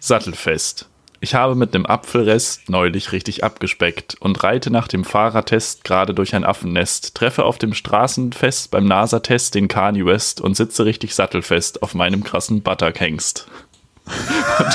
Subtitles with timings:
[0.00, 0.88] Sattelfest.
[1.20, 6.34] Ich habe mit einem Apfelrest neulich richtig abgespeckt und reite nach dem Fahrertest gerade durch
[6.34, 11.82] ein Affennest, treffe auf dem Straßenfest beim NASA-Test den Kanye West und sitze richtig sattelfest
[11.82, 13.48] auf meinem krassen Butterkengst.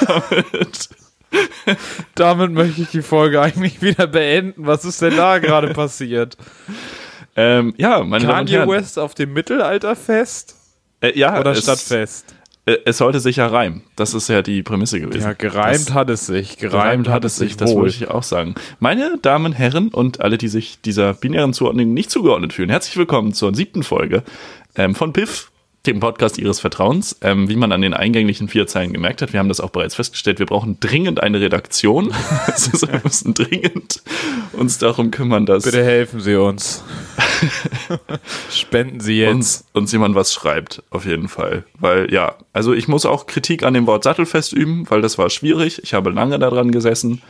[0.06, 0.90] damit,
[2.16, 4.68] damit möchte ich die Folge eigentlich wieder beenden.
[4.68, 6.36] Was ist denn da gerade passiert?
[7.38, 10.58] Ähm, ja, meine Kanye West auf dem Mittelalterfest?
[11.00, 12.33] Äh, ja, oder Stadtfest?
[12.66, 13.84] Äh, es sollte sich ja reimen.
[13.96, 15.22] Das ist ja die Prämisse gewesen.
[15.22, 16.58] Ja, gereimt das, hat es sich.
[16.58, 17.84] Gereimt, gereimt hat es sich, das wohl.
[17.84, 18.56] wollte ich auch sagen.
[18.80, 23.34] Meine Damen, Herren und alle, die sich dieser binären Zuordnung nicht zugeordnet fühlen, herzlich willkommen
[23.34, 24.24] zur siebten Folge
[24.76, 25.52] ähm, von Piff,
[25.86, 27.18] dem Podcast Ihres Vertrauens.
[27.22, 29.96] Ähm, wie man an den eingänglichen vier Zeilen gemerkt hat, wir haben das auch bereits
[29.96, 32.14] festgestellt, wir brauchen dringend eine Redaktion.
[32.46, 34.02] also wir müssen dringend
[34.54, 35.64] uns darum kümmern, dass...
[35.64, 36.84] Bitte helfen Sie uns.
[38.50, 39.34] Spenden Sie jetzt.
[39.34, 41.66] Uns, uns jemand was schreibt, auf jeden Fall.
[41.78, 45.30] Weil ja, also ich muss auch Kritik an dem Wort Sattelfest üben, weil das war
[45.30, 45.82] schwierig.
[45.84, 47.22] Ich habe lange daran gesessen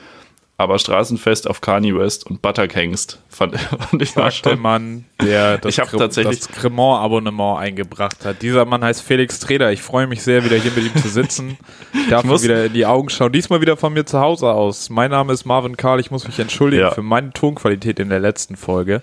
[0.58, 4.60] aber Straßenfest auf Kanye West und Butterkengst fand, fand ich Sagte schon.
[4.60, 8.42] Mann, der das, ich tatsächlich das Cremant-Abonnement eingebracht hat.
[8.42, 9.72] Dieser Mann heißt Felix Treder.
[9.72, 11.58] Ich freue mich sehr, wieder hier mit ihm zu sitzen.
[11.94, 13.32] Ich darf ihm wieder in die Augen schauen.
[13.32, 14.90] Diesmal wieder von mir zu Hause aus.
[14.90, 16.00] Mein Name ist Marvin Karl.
[16.00, 16.92] Ich muss mich entschuldigen ja.
[16.92, 19.02] für meine Tonqualität in der letzten Folge.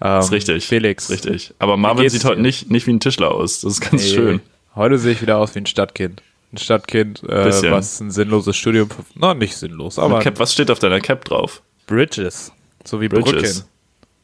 [0.00, 0.66] Ähm, ist richtig.
[0.66, 1.10] Felix.
[1.10, 1.54] Ist richtig.
[1.58, 3.60] Aber Marvin sieht heute nicht, nicht wie ein Tischler aus.
[3.60, 4.40] Das ist ganz nee, schön.
[4.74, 8.88] Heute sehe ich wieder aus wie ein Stadtkind ein Stadtkind, äh, was ein sinnloses Studium,
[9.14, 10.20] na nicht sinnlos, aber.
[10.20, 11.62] Cap, was steht auf deiner Cap drauf?
[11.86, 12.52] Bridges,
[12.84, 13.32] so wie Bridges.
[13.32, 13.68] Brücken.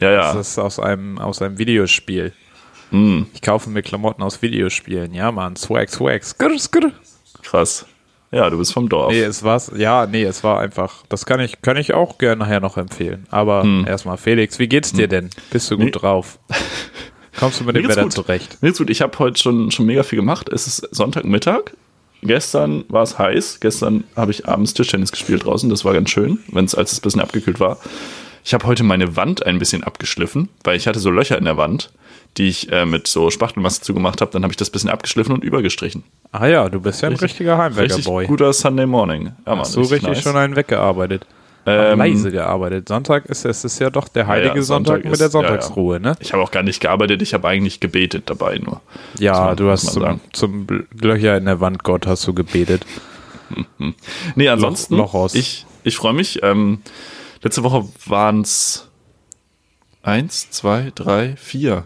[0.00, 0.34] Ja, ja.
[0.34, 2.32] Das ist aus einem, aus einem Videospiel.
[2.90, 3.22] Mm.
[3.34, 5.12] Ich kaufe mir Klamotten aus Videospielen.
[5.12, 6.22] Ja, Mann, Swag, Swag.
[6.24, 6.92] Skr, skr.
[7.42, 7.86] Krass.
[8.30, 9.10] Ja, du bist vom Dorf.
[9.10, 9.72] Nee, es war's.
[9.74, 11.02] Ja, nee, es war einfach.
[11.08, 13.26] Das kann ich, kann ich auch gerne nachher noch empfehlen.
[13.30, 13.86] Aber hm.
[13.86, 15.10] erstmal, Felix, wie geht's dir hm.
[15.10, 15.30] denn?
[15.50, 15.90] Bist du gut nee.
[15.90, 16.38] drauf?
[17.38, 18.12] Kommst du mit dem Wetter gut.
[18.12, 18.58] zurecht?
[18.60, 18.90] Mir geht's gut.
[18.90, 20.48] Ich habe heute schon, schon mega viel gemacht.
[20.50, 21.72] Es ist Sonntagmittag
[22.22, 23.60] gestern war es heiß.
[23.60, 25.68] Gestern habe ich abends Tischtennis gespielt draußen.
[25.70, 27.78] Das war ganz schön, wenn es als es ein bisschen abgekühlt war.
[28.44, 31.56] Ich habe heute meine Wand ein bisschen abgeschliffen, weil ich hatte so Löcher in der
[31.56, 31.90] Wand,
[32.36, 34.30] die ich äh, mit so Spachtelmasse zugemacht habe.
[34.30, 36.02] Dann habe ich das bisschen abgeschliffen und übergestrichen.
[36.32, 38.26] Ah ja, du bist ja ein richtig, richtiger Heimwerker-Boy.
[38.26, 39.32] Guter Sunday Morning.
[39.46, 40.22] Ja, Mann, Hast du richtig, richtig nice.
[40.22, 41.26] schon einen weggearbeitet?
[41.68, 42.88] Ähm, leise gearbeitet.
[42.88, 46.02] Sonntag ist es ist ja doch der heilige ja, Sonntag, Sonntag, mit der Sonntagsruhe, ja,
[46.02, 46.10] ja.
[46.10, 46.16] ne?
[46.20, 48.80] Ich habe auch gar nicht gearbeitet, ich habe eigentlich gebetet dabei nur.
[49.18, 50.66] Ja, du hast zum, zum,
[51.00, 52.86] Löcher in der Wand Gott hast du gebetet.
[54.34, 56.42] nee, ansonsten, Loch, Loch ich, ich freue mich.
[56.42, 56.80] Ähm,
[57.42, 58.88] letzte Woche waren es
[60.02, 61.84] eins, zwei, drei, vier.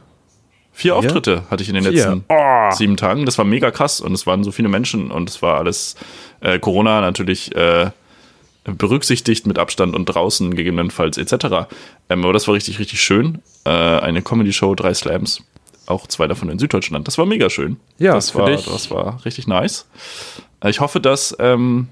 [0.75, 1.93] Vier Auftritte hatte ich in den Vier.
[1.93, 2.71] letzten oh.
[2.71, 3.27] sieben Tagen.
[3.27, 5.97] Das war mega krass und es waren so viele Menschen und es war alles
[6.41, 7.91] äh, Corona natürlich äh,
[8.65, 11.69] berücksichtigt mit Abstand und draußen gegebenenfalls etc.
[12.09, 13.43] Ähm, aber das war richtig, richtig schön.
[13.65, 15.43] Äh, eine Comedy-Show, drei Slams,
[15.87, 17.09] auch zwei davon in Süddeutschland.
[17.09, 17.77] Das war mega schön.
[17.99, 18.65] Ja, das war, dich.
[18.65, 19.87] das war richtig nice.
[20.63, 21.89] Äh, ich hoffe, dass ähm,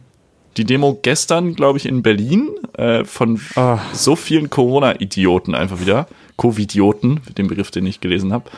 [0.56, 3.82] die Demo gestern, glaube ich, in Berlin äh, von Ach.
[3.92, 6.06] so vielen Corona-Idioten einfach wieder,
[6.36, 8.50] Covidioten, den Begriff, den ich gelesen habe,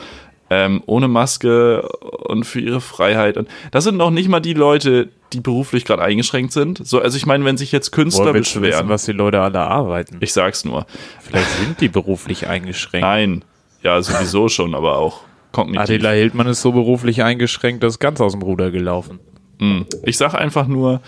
[0.53, 3.37] ähm, ohne Maske und für ihre Freiheit.
[3.37, 6.85] Und das sind noch nicht mal die Leute, die beruflich gerade eingeschränkt sind.
[6.85, 8.63] So, also ich meine, wenn sich jetzt Künstler Boah, beschweren.
[8.63, 10.17] Wissen, was die Leute alle arbeiten.
[10.19, 10.85] Ich sag's nur.
[11.21, 13.05] Vielleicht sind die beruflich eingeschränkt.
[13.05, 13.45] Nein.
[13.81, 15.21] Ja, sowieso schon, aber auch
[15.51, 15.81] kognitiv.
[15.81, 19.19] Adela Hildmann ist so beruflich eingeschränkt, das ist ganz aus dem Ruder gelaufen.
[19.59, 19.85] Hm.
[20.03, 21.01] Ich sag einfach nur,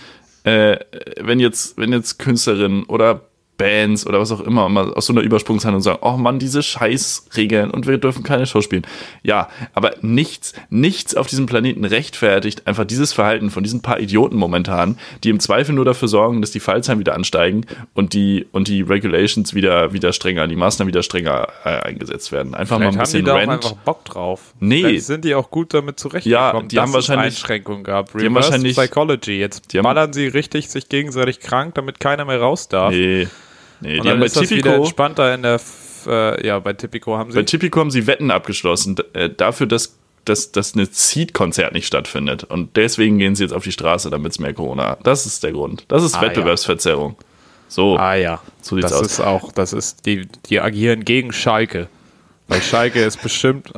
[0.43, 0.77] äh,
[1.21, 3.21] wenn jetzt, wenn jetzt Künstlerinnen oder
[3.57, 7.71] Bands oder was auch immer mal aus so einer Übersprungshandlung sagen, oh Mann, diese Scheißregeln
[7.71, 8.85] und wir dürfen keine Show spielen.
[9.23, 14.37] Ja, aber nichts, nichts auf diesem Planeten rechtfertigt einfach dieses Verhalten von diesen paar Idioten
[14.37, 18.67] momentan, die im Zweifel nur dafür sorgen, dass die Fallzahlen wieder ansteigen und die und
[18.67, 22.55] die Regulations wieder wieder strenger, die Maßnahmen wieder strenger äh, eingesetzt werden.
[22.55, 24.53] Einfach Vielleicht mal ein bisschen haben die da einfach Bock drauf.
[24.59, 26.63] Nee, Vielleicht sind die auch gut damit zurechtgekommen.
[26.63, 28.09] Ja, die haben wahrscheinlich Einschränkungen gehabt.
[28.09, 29.39] Reverse die haben wahrscheinlich Psychology.
[29.39, 32.91] Jetzt ballern sie richtig sich gegenseitig krank, damit keiner mehr raus darf.
[32.91, 33.27] Nee.
[33.81, 35.59] Nee, die haben bei Tipico entspannter in der
[36.07, 39.97] äh, ja, bei Tipico haben sie Bei Tipico haben sie Wetten abgeschlossen äh, dafür, dass
[40.25, 42.43] dass, dass eine Seed-Konzert nicht stattfindet.
[42.43, 44.97] Und deswegen gehen sie jetzt auf die Straße, damit es mehr Corona.
[45.03, 45.85] Das ist der Grund.
[45.87, 47.15] Das ist ah, Wettbewerbsverzerrung.
[47.19, 47.25] Ja.
[47.67, 47.97] So.
[47.97, 48.41] Ah ja.
[48.61, 49.05] So sieht's das aus.
[49.05, 51.89] ist auch, das ist, die, die agieren gegen Schalke.
[52.47, 53.71] Weil Schalke ist bestimmt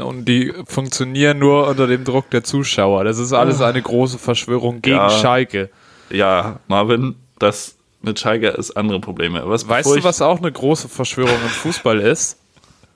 [0.00, 3.04] und die funktionieren nur unter dem Druck der Zuschauer.
[3.04, 5.70] Das ist alles eine große Verschwörung gegen ja, Schalke.
[6.10, 9.42] Ja, Marvin, das mit Schalke ist andere Probleme.
[9.46, 12.38] Was, weißt du, was auch eine große Verschwörung im Fußball ist?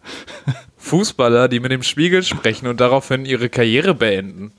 [0.79, 4.53] Fußballer, die mit dem Spiegel sprechen und daraufhin ihre Karriere beenden.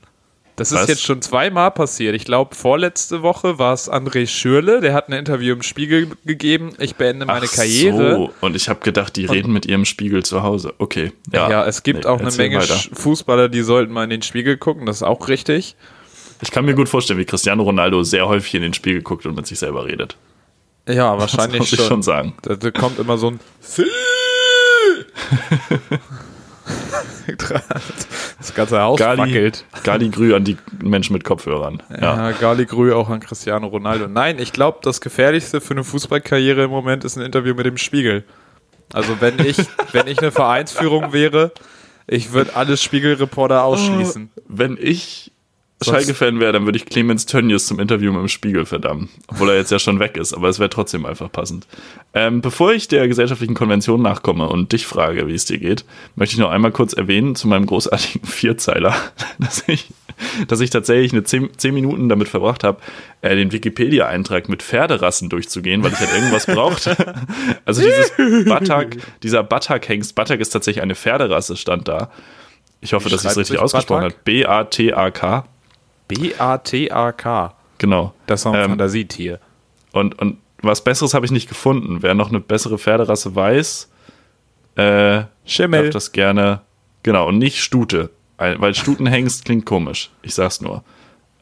[0.56, 0.88] Das ist was?
[0.88, 2.14] jetzt schon zweimal passiert.
[2.14, 6.74] Ich glaube, vorletzte Woche war es André Schürle, der hat ein Interview im Spiegel gegeben.
[6.78, 8.14] Ich beende meine Ach Karriere.
[8.14, 8.32] So.
[8.40, 10.72] Und ich habe gedacht, die reden mit ihrem Spiegel zu Hause.
[10.78, 11.12] Okay.
[11.32, 12.78] Ja, ja es gibt nee, auch eine Menge weiter.
[12.92, 14.86] Fußballer, die sollten mal in den Spiegel gucken.
[14.86, 15.74] Das ist auch richtig.
[16.40, 19.34] Ich kann mir gut vorstellen, wie Cristiano Ronaldo sehr häufig in den Spiegel guckt und
[19.34, 20.16] mit sich selber redet.
[20.88, 22.34] Ja, wahrscheinlich das muss ich schon sagen.
[22.42, 23.40] Da, da kommt immer so ein
[28.38, 29.64] das ganze Haus Gali, wackelt.
[29.82, 31.82] Gali Grü an die Menschen mit Kopfhörern.
[32.00, 34.08] Ja, Gali Grü auch an Cristiano Ronaldo.
[34.08, 37.78] Nein, ich glaube, das Gefährlichste für eine Fußballkarriere im Moment ist ein Interview mit dem
[37.78, 38.24] Spiegel.
[38.92, 39.56] Also wenn ich,
[39.92, 41.52] wenn ich eine Vereinsführung wäre,
[42.06, 44.30] ich würde alle Spiegelreporter ausschließen.
[44.46, 45.32] Wenn ich
[45.82, 49.08] Schalke-Fan wäre, dann würde ich Clemens Tönnies zum Interview mit dem Spiegel verdammen.
[49.28, 51.66] Obwohl er jetzt ja schon weg ist, aber es wäre trotzdem einfach passend.
[52.14, 55.84] Ähm, bevor ich der gesellschaftlichen Konvention nachkomme und dich frage, wie es dir geht,
[56.14, 58.94] möchte ich noch einmal kurz erwähnen zu meinem großartigen Vierzeiler,
[59.38, 59.88] dass ich,
[60.48, 62.80] dass ich tatsächlich eine zehn, zehn Minuten damit verbracht habe,
[63.20, 66.96] äh, den Wikipedia-Eintrag mit Pferderassen durchzugehen, weil ich halt irgendwas brauchte.
[67.66, 68.12] Also dieses
[68.46, 72.10] Batak, dieser Batak-Hengst, Batak ist tatsächlich eine Pferderasse, stand da.
[72.80, 74.14] Ich hoffe, dass ich es richtig ausgesprochen habe.
[74.14, 74.24] Batak?
[76.08, 77.54] B-A-T-A-K.
[77.78, 78.12] Genau.
[78.26, 79.40] Das ist ein Ähm, Fantasietier.
[79.92, 82.02] Und, und was Besseres habe ich nicht gefunden.
[82.02, 83.90] Wer noch eine bessere Pferderasse weiß,
[84.76, 85.84] äh, Schimmel.
[85.84, 86.60] darf das gerne.
[87.02, 88.10] Genau, und nicht Stute.
[88.36, 90.10] Weil Stutenhengst klingt komisch.
[90.22, 90.82] Ich sag's nur.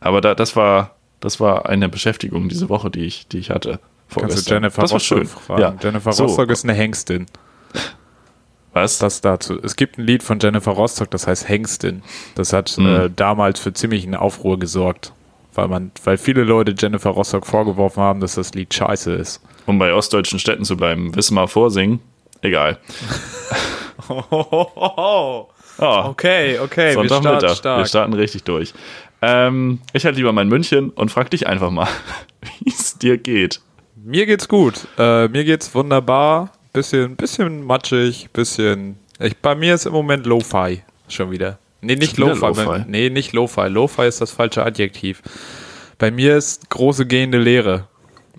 [0.01, 3.71] Aber da, das war, das war eine Beschäftigung diese Woche, die ich, die ich hatte.
[3.71, 4.55] Kannst du vorgestern.
[4.63, 5.27] Jennifer das war schön.
[5.27, 5.61] fragen.
[5.63, 5.75] Ja.
[5.81, 7.27] Jennifer So, Rostock ist eine Hengstin.
[8.73, 8.99] Was?
[8.99, 9.59] Das dazu.
[9.63, 12.03] Es gibt ein Lied von Jennifer Rostock, das heißt Hengstin.
[12.35, 12.87] Das hat Hm.
[12.87, 15.13] äh, damals für ziemlichen Aufruhr gesorgt.
[15.55, 19.43] Weil, man, weil viele Leute Jennifer Rostock vorgeworfen haben, dass das Lied scheiße ist.
[19.67, 21.15] Um bei ostdeutschen Städten zu bleiben.
[21.15, 22.01] Wismar vorsingen.
[22.41, 22.79] Egal.
[24.09, 25.47] Oh,
[25.79, 27.65] Okay, okay, Sonntagmittag.
[27.79, 28.73] Wir starten richtig durch.
[29.21, 31.89] Ähm, ich halt lieber mein München und frag dich einfach mal,
[32.61, 33.61] wie es dir geht.
[33.97, 34.87] Mir geht's gut.
[34.99, 36.51] Äh, mir geht's wunderbar.
[36.73, 38.99] Bisschen, bisschen matschig, bisschen.
[39.19, 41.59] Ich, bei mir ist im Moment Lo-Fi schon wieder.
[41.83, 42.47] Nee, nicht Lo-Fi.
[42.47, 42.85] Lo-Fi?
[42.87, 43.69] nee, nicht Lo-Fi.
[43.69, 45.23] Lo-Fi ist das falsche Adjektiv.
[45.99, 47.89] Bei mir ist große gehende Leere.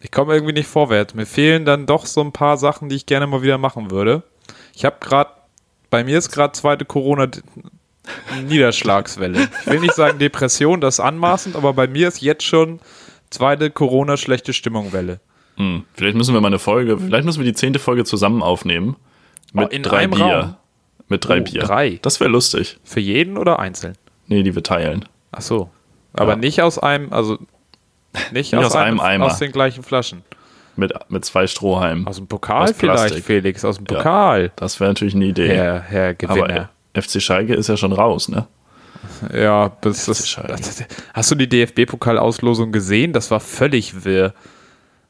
[0.01, 1.13] Ich komme irgendwie nicht vorwärts.
[1.13, 4.23] Mir fehlen dann doch so ein paar Sachen, die ich gerne mal wieder machen würde.
[4.73, 5.29] Ich habe gerade,
[5.89, 7.27] bei mir ist gerade zweite Corona
[8.47, 9.47] Niederschlagswelle.
[9.61, 12.79] Ich will nicht sagen Depression, das ist anmaßend, aber bei mir ist jetzt schon
[13.29, 15.19] zweite Corona schlechte Stimmungwelle.
[15.57, 18.95] Hm, vielleicht müssen wir mal eine Folge, vielleicht müssen wir die zehnte Folge zusammen aufnehmen.
[19.53, 20.23] Mit Oh, in drei Bier.
[20.25, 20.55] Raum?
[21.09, 21.61] Mit drei Oh, Bier.
[21.61, 21.99] drei?
[22.01, 22.79] Das wäre lustig.
[22.83, 23.95] Für jeden oder einzeln?
[24.27, 25.05] Nee, die wir teilen.
[25.31, 25.69] Ach so.
[26.13, 26.35] Aber Ja.
[26.37, 27.37] nicht aus einem, also
[28.31, 29.25] nicht, aus einem Eimer.
[29.25, 30.23] Aus den gleichen Flaschen.
[30.75, 32.07] Mit, mit zwei Strohhalmen.
[32.07, 33.19] Aus dem Pokal Aus vielleicht.
[33.25, 33.63] Felix.
[33.63, 33.97] Aus dem Ja.
[33.97, 34.51] Pokal.
[34.55, 35.49] Das wäre natürlich eine Idee.
[35.49, 36.69] Herr, Herr Gewinner.
[36.95, 38.47] Aber FC Schalke ist ja schon raus, ne?
[39.33, 40.83] ja, das, das, das,
[41.13, 43.13] hast du die DFB-Pokalauslosung gesehen?
[43.13, 44.33] Das war völlig wirr.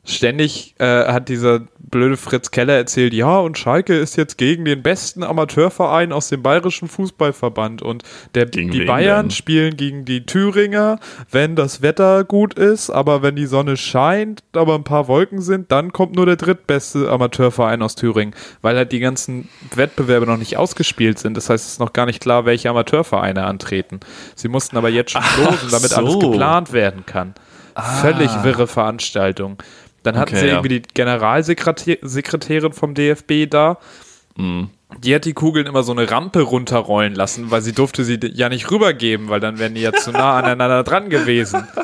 [0.05, 4.81] Ständig äh, hat dieser blöde Fritz Keller erzählt, ja, und Schalke ist jetzt gegen den
[4.81, 8.03] besten Amateurverein aus dem Bayerischen Fußballverband und
[8.35, 9.31] der, Gegen die Bayern denn?
[9.31, 11.00] spielen gegen die Thüringer,
[11.31, 15.71] wenn das Wetter gut ist, aber wenn die Sonne scheint, aber ein paar Wolken sind,
[15.71, 20.57] dann kommt nur der drittbeste Amateurverein aus Thüringen, weil halt die ganzen Wettbewerbe noch nicht
[20.57, 21.38] ausgespielt sind.
[21.38, 24.00] Das heißt, es ist noch gar nicht klar, welche Amateurvereine antreten.
[24.35, 25.95] Sie mussten aber jetzt schon losen, damit so.
[25.95, 26.00] Ah.
[26.00, 27.35] alles geplant werden kann.
[28.01, 29.57] Völlig wirre Veranstaltung.
[30.03, 30.53] Dann hatten Okay, sie ja.
[30.53, 33.77] irgendwie die Generalsekretärin vom DFB da.
[34.35, 34.69] Mhm.
[35.00, 38.50] Die hat die Kugeln immer so eine Rampe runterrollen lassen, weil sie durfte sie ja
[38.50, 41.65] nicht rübergeben, weil dann wären die ja zu nah aneinander dran gewesen.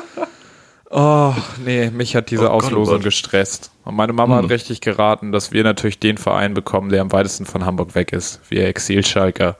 [0.92, 1.32] Oh,
[1.64, 3.04] nee, mich hat diese Oh oh Auslosung Gott.
[3.04, 3.70] gestresst.
[3.84, 4.42] Und meine Mama Hm.
[4.44, 8.12] hat richtig geraten, dass wir natürlich den Verein bekommen, der am weitesten von Hamburg weg
[8.12, 8.40] ist.
[8.48, 9.56] Wir Exilschalker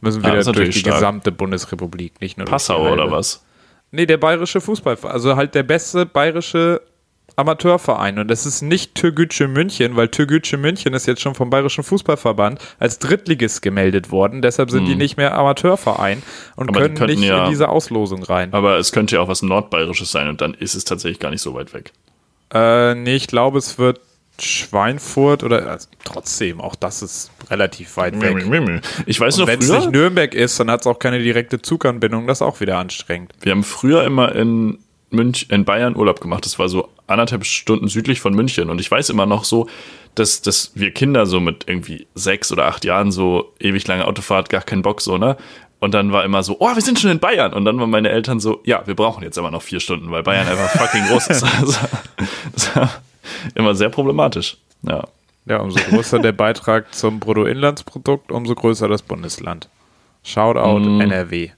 [0.00, 0.96] müssen wieder ist durch die stark.
[0.96, 3.44] gesamte Bundesrepublik, nicht nur durch Passau oder was?
[3.92, 5.12] Nee, der bayerische Fußballverein.
[5.14, 6.80] Also halt der beste bayerische
[7.38, 8.18] Amateurverein.
[8.18, 12.60] Und das ist nicht Türgütsche München, weil Türgütsche München ist jetzt schon vom Bayerischen Fußballverband
[12.78, 14.42] als Drittligist gemeldet worden.
[14.42, 16.22] Deshalb sind die nicht mehr Amateurverein
[16.56, 16.76] und Hm.
[16.76, 18.52] Aber können könnten nicht ja- in diese Auslosung rein.
[18.52, 21.42] Aber es könnte ja auch was Nordbayerisches sein und dann ist es tatsächlich gar nicht
[21.42, 21.92] so weit weg.
[22.52, 24.00] Äh, nee, ich glaube, es wird
[24.40, 28.36] Schweinfurt oder also, trotzdem, auch das ist relativ weit weg.
[29.06, 32.26] Ich weiß noch wenn es nicht Nürnberg ist, dann hat es auch keine direkte Zuganbindung.
[32.26, 33.32] Das ist auch wieder anstrengend.
[33.40, 34.78] wir haben früher immer in
[35.10, 36.44] Münch, in Bayern Urlaub gemacht.
[36.44, 38.70] Das war so anderthalb Stunden südlich von München.
[38.70, 39.68] Und ich weiß immer noch so,
[40.14, 44.48] dass, dass wir Kinder so mit irgendwie sechs oder acht Jahren so ewig lange Autofahrt,
[44.50, 45.36] gar keinen Bock so, ne?
[45.80, 47.52] Und dann war immer so, oh, wir sind schon in Bayern.
[47.52, 50.24] Und dann waren meine Eltern so, ja, wir brauchen jetzt aber noch vier Stunden, weil
[50.24, 51.44] Bayern einfach fucking groß ist.
[51.60, 51.78] Also,
[52.52, 52.90] das war
[53.54, 54.56] immer sehr problematisch.
[54.82, 55.04] Ja.
[55.46, 59.68] Ja, umso größer der Beitrag zum Bruttoinlandsprodukt, umso größer das Bundesland.
[60.24, 61.00] Shoutout Mm.
[61.00, 61.50] NRW.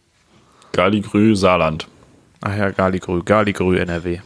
[0.73, 1.89] Galigrü, Saarland.
[2.43, 4.19] Ach ja, Galigrü, Galigrü NRW.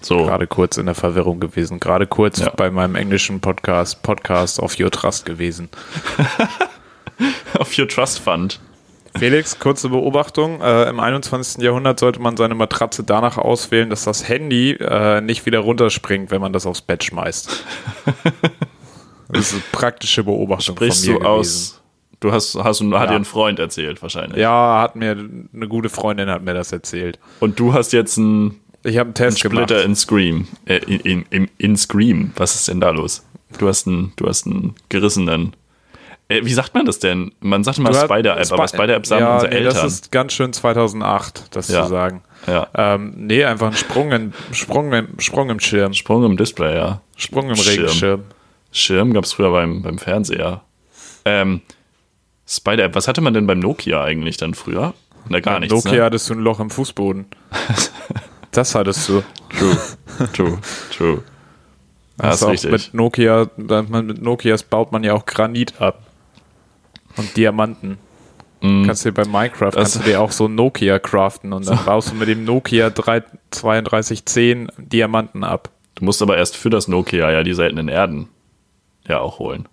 [0.00, 0.24] So.
[0.26, 1.80] Gerade kurz in der Verwirrung gewesen.
[1.80, 2.50] Gerade kurz Ja.
[2.50, 5.68] bei meinem englischen Podcast, Podcast of Your Trust gewesen.
[7.58, 8.60] Auf Your Trust Fund.
[9.18, 10.60] Felix, kurze Beobachtung.
[10.60, 11.62] Äh, Im 21.
[11.62, 16.40] Jahrhundert sollte man seine Matratze danach auswählen, dass das Handy äh, nicht wieder runterspringt, wenn
[16.40, 17.64] man das aufs Bett schmeißt.
[19.28, 21.82] das ist eine praktische Beobachtung Sprichst von mir du aus.
[22.20, 23.06] Du hast, hast hat Ja.
[23.06, 24.38] dir ein Freund erzählt, wahrscheinlich.
[24.38, 27.18] Ja, hat mir eine gute Freundin hat mir das erzählt.
[27.40, 29.84] Und du hast jetzt einen Ich habe einen Test Splitter gemacht.
[29.86, 30.48] in Scream.
[30.66, 32.32] Äh, in, in, in, Scream.
[32.36, 33.24] Was ist denn da los?
[33.58, 35.54] Du hast einen, du hast einen gerissenen.
[36.28, 37.32] Äh, wie sagt man das denn?
[37.40, 39.74] Man sagt immer Spider-App, aber Spi- Spider-App sagen ja, unsere nee, Eltern.
[39.74, 41.84] Das ist ganz schön 2008, das Ja.
[41.84, 42.22] zu sagen.
[42.46, 42.68] ja.
[42.74, 45.94] Ähm, nee, einfach ein Sprung, in, Sprung, im, Sprung im Schirm.
[45.94, 47.00] Sprung im Display, ja.
[47.16, 47.84] Sprung im Schirm.
[47.86, 48.24] Regenschirm.
[48.70, 50.60] Schirm gab es früher beim, beim Fernseher.
[51.24, 51.62] Ähm,
[52.46, 54.92] Spider-App, was hatte man denn beim Nokia eigentlich dann früher?
[55.30, 55.74] Na, gar Beim nichts.
[55.84, 56.04] Nokia Ne?
[56.04, 57.26] hattest du ein Loch im Fußboden.
[58.58, 59.22] das hattest du.
[59.58, 59.78] True,
[60.34, 60.58] true,
[60.96, 61.22] true.
[62.16, 62.70] Das ist auch richtig.
[62.72, 66.02] mit Nokia, mit Nokias baut man ja auch Granit ab.
[67.16, 67.98] Und Diamanten.
[68.60, 69.74] Kannst du dir bei Minecraft Mm.
[69.76, 72.90] Das- kannst du dir auch so Nokia craften und dann baust du mit dem Nokia
[72.90, 75.70] 3, 3210 Diamanten ab.
[75.94, 78.28] Du musst aber erst für das Nokia ja die seltenen Erden
[79.06, 79.68] ja auch holen.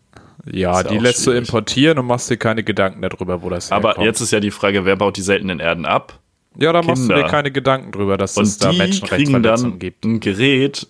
[0.46, 1.48] Ja, Ist ja die lässt du schwierig.
[1.48, 4.06] importieren und machst dir keine Gedanken darüber, wo das Aber herkommt.
[4.06, 6.20] jetzt ist ja die Frage, wer baut die seltenen Erden ab?
[6.58, 7.24] Ja, da machst du Kinder.
[7.24, 10.06] dir keine Gedanken drüber, dass es Und da die kriegen Menschenrechtsverletzungen dann gibt.
[10.06, 10.88] ein Gerät,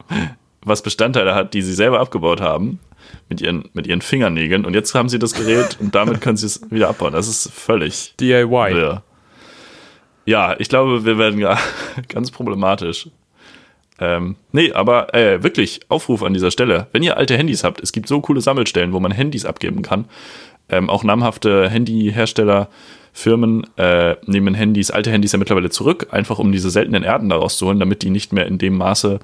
[0.62, 2.80] was Bestandteile hat, die sie selber abgebaut haben,
[3.28, 4.64] mit ihren, mit ihren Fingernägeln.
[4.64, 7.12] Und jetzt haben sie das Gerät und damit können sie es wieder abbauen.
[7.12, 8.48] Das ist völlig DIY.
[8.74, 9.02] wirr.
[10.26, 11.58] Ja, ich glaube, wir werden ja
[12.08, 13.08] ganz problematisch.
[14.00, 16.86] Ähm, nee, aber äh, wirklich, Aufruf an dieser Stelle.
[16.92, 20.04] Wenn ihr alte Handys habt, es gibt so coole Sammelstellen, wo man Handys abgeben kann.
[20.68, 22.68] Ähm, auch namhafte Handyhersteller,
[23.18, 27.58] Firmen äh, nehmen Handys, alte Handys ja mittlerweile zurück, einfach um diese seltenen Erden daraus
[27.58, 29.18] zu holen, damit die nicht mehr in dem Maße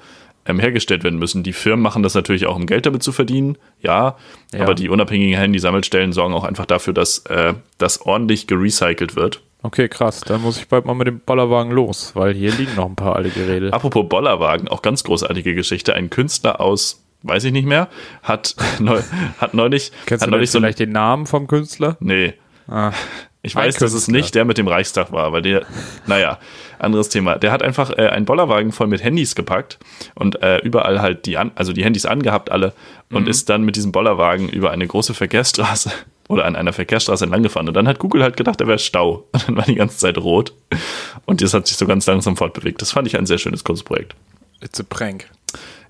[0.45, 1.43] ähm, hergestellt werden müssen.
[1.43, 4.17] Die Firmen machen das natürlich auch, um Geld damit zu verdienen, ja,
[4.53, 4.63] Ja.
[4.63, 9.41] aber die unabhängigen Handysammelstellen sorgen auch einfach dafür, dass äh, das ordentlich gerecycelt wird.
[9.63, 10.19] Okay, krass.
[10.19, 13.15] Dann muss ich bald mal mit dem Bollerwagen los, weil hier liegen noch ein paar
[13.15, 13.71] alte Geräte.
[13.71, 15.95] Apropos Bollerwagen, auch ganz großartige Geschichte.
[15.95, 17.87] Ein Künstler aus, weiß ich nicht mehr,
[18.23, 19.01] hat, neu,
[19.39, 21.95] hat neulich, Kennst hat du neulich so ein, vielleicht den Namen vom Künstler?
[22.01, 22.33] Nee.
[22.67, 22.91] Ah.
[23.45, 25.65] Ich weiß, dass es nicht der mit dem Reichstag war, weil der,
[26.07, 26.39] naja,
[26.79, 27.37] anderes Thema.
[27.37, 29.77] Der hat einfach äh, einen Bollerwagen voll mit Handys gepackt
[30.15, 32.73] und äh, überall halt die, an, also die Handys angehabt alle
[33.11, 33.27] und Mhm.
[33.29, 35.91] ist dann mit diesem Bollerwagen über eine große Verkehrsstraße
[36.27, 37.67] oder an einer Verkehrsstraße entlang gefahren.
[37.67, 39.27] Und dann hat Google halt gedacht, er wäre Stau.
[39.31, 40.53] Und dann war die ganze Zeit rot.
[41.25, 42.81] Und das hat sich so ganz langsam fortbewegt.
[42.81, 44.15] Das fand ich ein sehr schönes Kunstprojekt.
[44.61, 45.29] It's a prank.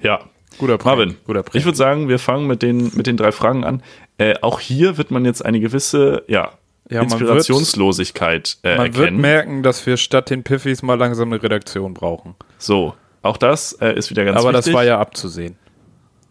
[0.02, 0.20] Ja,
[0.58, 0.98] Guter Prank.
[0.98, 1.56] Marvin, Guter Prank.
[1.56, 3.82] ich würde sagen, wir fangen mit den, mit den drei Fragen an.
[4.18, 6.52] Äh, auch hier wird man jetzt eine gewisse ja,
[6.90, 9.22] Ja, man Inspirationslosigkeit äh, Man wird erkennen.
[9.22, 12.36] merken, dass wir statt den Piffis mal langsam eine Redaktion brauchen.
[12.58, 14.66] So, auch das äh, ist wieder ganz Aber wichtig.
[14.66, 15.58] das war ja abzusehen.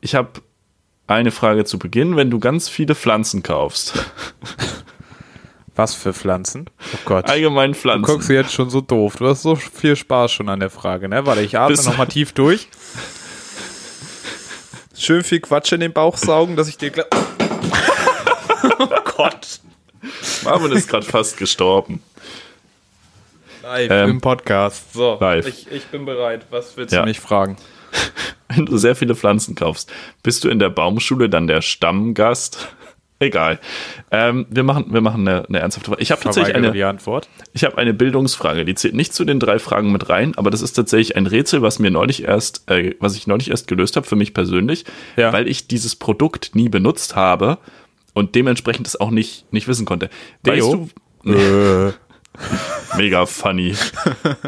[0.00, 0.30] Ich habe
[1.06, 2.16] eine Frage zu Beginn.
[2.16, 3.94] Wenn du ganz viele Pflanzen kaufst,
[5.76, 6.70] Was für Pflanzen?
[6.94, 7.28] Oh Gott.
[7.28, 9.16] allgemein Du Pflanzen, guckst jetzt schon so doof.
[9.16, 11.26] Du hast so viel Spaß schon an der Frage, ne?
[11.26, 12.68] Warte, ich atme nochmal tief durch.
[14.96, 17.06] Schön viel Quatsch in den Bauch saugen, dass ich dir gleich.
[18.78, 19.58] oh Gott.
[20.44, 22.02] Marvin ist gerade fast gestorben.
[23.62, 24.92] Live Ähm, im Podcast.
[24.92, 25.46] So, live.
[25.46, 26.46] Ich, ich bin bereit.
[26.50, 27.00] Was willst Ja.
[27.02, 27.56] du mich fragen?
[28.48, 29.90] Wenn du sehr viele Pflanzen kaufst,
[30.22, 32.68] bist du in der Baumschule dann der Stammgast?
[33.20, 33.58] Egal.
[34.10, 36.02] Ähm, wir machen, wir machen eine, eine ernsthafte Frage.
[36.02, 37.28] Ich habe tatsächlich eine, die Antwort.
[37.54, 40.60] Ich habe eine Bildungsfrage, die zählt nicht zu den drei Fragen mit rein, aber das
[40.60, 44.06] ist tatsächlich ein Rätsel, was mir neulich erst, äh, was ich neulich erst gelöst habe
[44.06, 44.84] für mich persönlich,
[45.16, 45.32] Ja.
[45.32, 47.58] weil ich dieses Produkt nie benutzt habe
[48.14, 50.08] und dementsprechend es auch nicht, nicht wissen konnte.
[50.46, 50.88] Deo?
[50.88, 50.94] Weißt
[51.24, 51.94] du,
[52.96, 53.74] mega funny.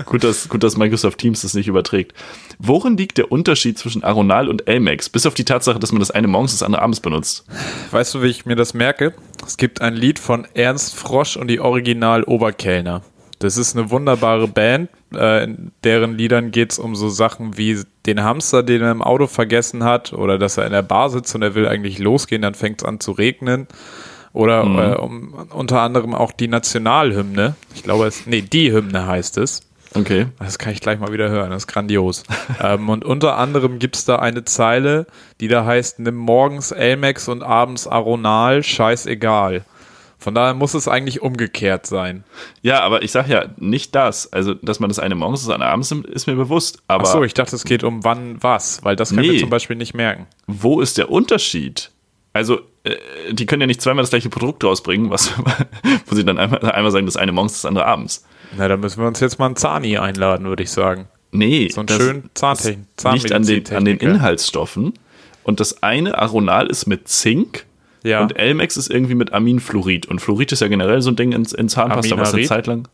[0.06, 2.14] gut, dass, gut, dass Microsoft Teams das nicht überträgt.
[2.58, 5.08] Worin liegt der Unterschied zwischen Aronal und Elmex?
[5.08, 7.44] Bis auf die Tatsache, dass man das eine morgens, das andere abends benutzt.
[7.90, 9.14] Weißt du, wie ich mir das merke?
[9.46, 13.02] Es gibt ein Lied von Ernst Frosch und die Original Oberkellner.
[13.38, 17.83] Das ist eine wunderbare Band, äh, in deren Liedern geht es um so Sachen wie
[18.07, 21.35] den Hamster, den er im Auto vergessen hat, oder dass er in der Bar sitzt
[21.35, 23.66] und er will eigentlich losgehen, dann fängt es an zu regnen.
[24.33, 27.55] Oder äh, um, unter anderem auch die Nationalhymne.
[27.75, 29.62] Ich glaube, es, nee, die Hymne heißt es.
[29.95, 30.26] Okay.
[30.38, 32.23] Das kann ich gleich mal wieder hören, das ist grandios.
[32.62, 35.07] ähm, und unter anderem gibt es da eine Zeile,
[35.40, 39.64] die da heißt, nimm morgens Elmex und abends Aronal, scheißegal.
[40.18, 42.25] Von daher muss es eigentlich umgekehrt sein.
[42.62, 44.32] Ja, aber ich sag ja nicht das.
[44.32, 46.78] Also, dass man das eine morgens, das andere abends nimmt, ist mir bewusst.
[46.88, 49.32] Aber Achso, ich dachte, es geht um wann was, weil das können Nee.
[49.35, 50.26] wir zum Beispiel nicht merken.
[50.46, 51.90] wo ist der Unterschied?
[52.32, 52.96] Also, äh,
[53.32, 55.32] die können ja nicht zweimal das gleiche Produkt rausbringen, was,
[56.06, 58.25] wo sie dann einmal, einmal sagen, das eine morgens, das andere abends.
[58.56, 61.08] Na, da müssen wir uns jetzt mal einen Zahni einladen, würde ich sagen.
[61.30, 63.99] Nee, So einen schönen Zahntechn- ist nicht an den, an den.
[63.99, 64.94] Inhaltsstoffen.
[65.44, 67.66] Und das eine Aronal ist mit Zink
[68.06, 68.20] Ja.
[68.22, 70.06] Und Elmex ist irgendwie mit Aminfluorid.
[70.06, 72.44] Und Fluorid ist ja generell so ein Ding in, in Zahnpasta, was eine?
[72.44, 72.88] Zeit lang,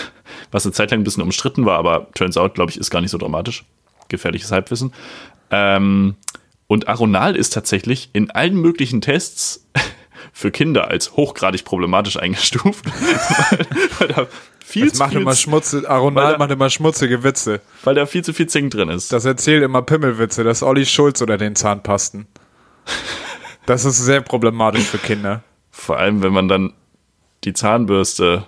[0.50, 3.00] was eine Zeit lang ein bisschen umstritten war, aber turns out, glaube ich, ist gar
[3.00, 3.64] nicht so dramatisch.
[4.08, 4.92] Gefährliches Halbwissen.
[5.50, 6.14] Ähm,
[6.66, 9.64] und Aronal ist tatsächlich in allen möglichen Tests
[10.32, 12.86] für Kinder als hochgradig problematisch eingestuft.
[12.86, 13.58] weil,
[14.00, 14.26] weil da
[14.64, 17.60] viel Das zu macht viel, immer schmutzige, Aronal da- macht immer schmutzige Witze.
[17.84, 19.12] weil da viel zu viel Zink drin ist.
[19.12, 20.42] Das erzählt immer Pimmelwitze.
[20.42, 22.26] Das ist Olli Schulz oder den Zahnpasten.
[23.66, 25.42] Das ist sehr problematisch für Kinder.
[25.70, 26.72] Vor allem, wenn man dann
[27.44, 28.46] die Zahnbürste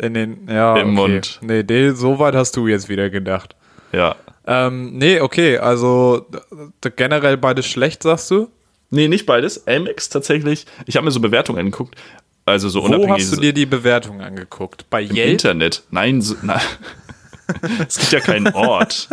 [0.00, 1.12] In den, ja, Im okay.
[1.12, 1.38] Mund.
[1.42, 3.54] Nee, de, so weit hast du jetzt wieder gedacht.
[3.92, 4.16] Ja.
[4.46, 6.26] Ähm, nee, okay, also
[6.96, 8.48] generell beides schlecht, sagst du?
[8.90, 9.66] Nee, nicht beides.
[9.68, 10.66] Amex tatsächlich.
[10.86, 11.94] Ich habe mir so Bewertungen angeguckt.
[12.46, 13.22] Also so Wo unabhängig.
[13.22, 14.88] hast du dir die Bewertung angeguckt?
[14.90, 15.30] Bei Im Yelp?
[15.32, 15.84] Internet.
[15.90, 16.60] Nein, so, na,
[17.88, 19.08] es gibt ja keinen Ort.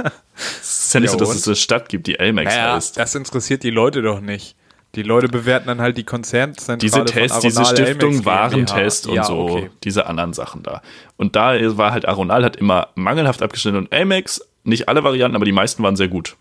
[0.62, 1.36] Es ist ja nicht Ja, so, dass und?
[1.38, 2.98] es eine Stadt gibt, die Amex Naja, heißt.
[2.98, 4.56] das interessiert die Leute doch nicht.
[4.96, 9.24] Die Leute bewerten dann halt die Konzernzentrale Diese Tests, diese Stiftung Elmex Warentest und ja,
[9.24, 9.70] so, Okay.
[9.84, 10.82] diese anderen Sachen da.
[11.18, 15.46] Und da war halt Aronal hat immer mangelhaft abgeschnitten und Amex, nicht alle Varianten, aber
[15.46, 16.36] die meisten waren sehr gut.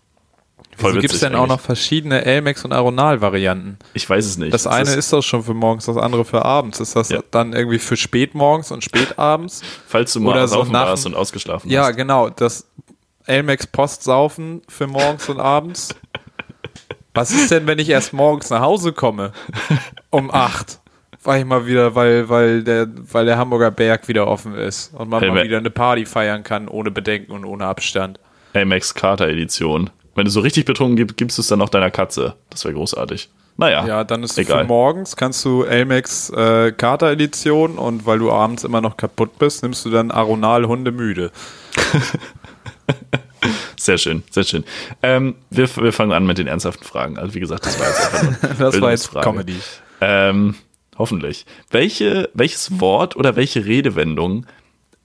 [0.75, 1.49] Voll Wieso gibt es denn auch eigentlich.
[1.49, 3.79] noch verschiedene Elmex und Aronal-Varianten?
[3.93, 4.53] Ich weiß es nicht.
[4.53, 6.79] Das Es eine ist doch schon für morgens, das andere für abends.
[6.79, 7.21] Ist das Ja.
[7.31, 9.61] dann irgendwie für spätmorgens und spätabends?
[9.87, 11.95] falls du mal oder so saufen nach- warst und ausgeschlafen Ja, hast.
[11.95, 12.29] genau.
[12.29, 12.67] Das
[13.25, 15.89] Elmex Postsaufen für morgens und abends.
[17.13, 19.31] Was ist denn, wenn ich erst morgens nach Hause komme?
[20.11, 20.79] Um acht.
[21.23, 25.09] War ich mal wieder, weil, weil, der, weil der Hamburger Berg wieder offen ist und
[25.09, 28.19] man mal Elme- wieder eine Party feiern kann, ohne Bedenken und ohne Abstand.
[28.53, 29.89] Amex Carter Edition.
[30.17, 32.33] Wenn du so richtig betrunken gibst, gibst du es dann auch deiner Katze.
[32.49, 33.29] Das wäre großartig.
[33.55, 34.61] Naja, Ja, dann ist egal.
[34.61, 39.37] für morgens kannst du Elmex äh, Kater Edition und weil du abends immer noch kaputt
[39.37, 41.31] bist, nimmst du dann Aronal Hunde müde.
[43.79, 44.63] Sehr schön, sehr schön.
[45.03, 47.17] Ähm, wir, wir fangen an mit den ernsthaften Fragen.
[47.19, 49.11] Also wie gesagt, das war jetzt einfach nur Das war jetzt.
[49.13, 49.55] Comedy.
[50.01, 50.55] Ähm,
[50.97, 51.45] hoffentlich.
[51.69, 54.47] Welche, welches Wort oder welche Redewendung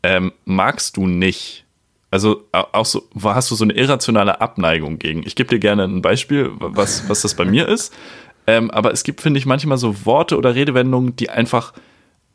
[0.03, 1.67] ähm, magst du nicht?
[2.13, 5.23] Also au- auch so, hast du so eine irrationale Abneigung gegen?
[5.27, 7.93] Ich gebe dir gerne ein Beispiel, was, was das bei mir ist.
[8.47, 11.73] Ähm, aber es gibt, finde ich, manchmal so Worte oder Redewendungen, die einfach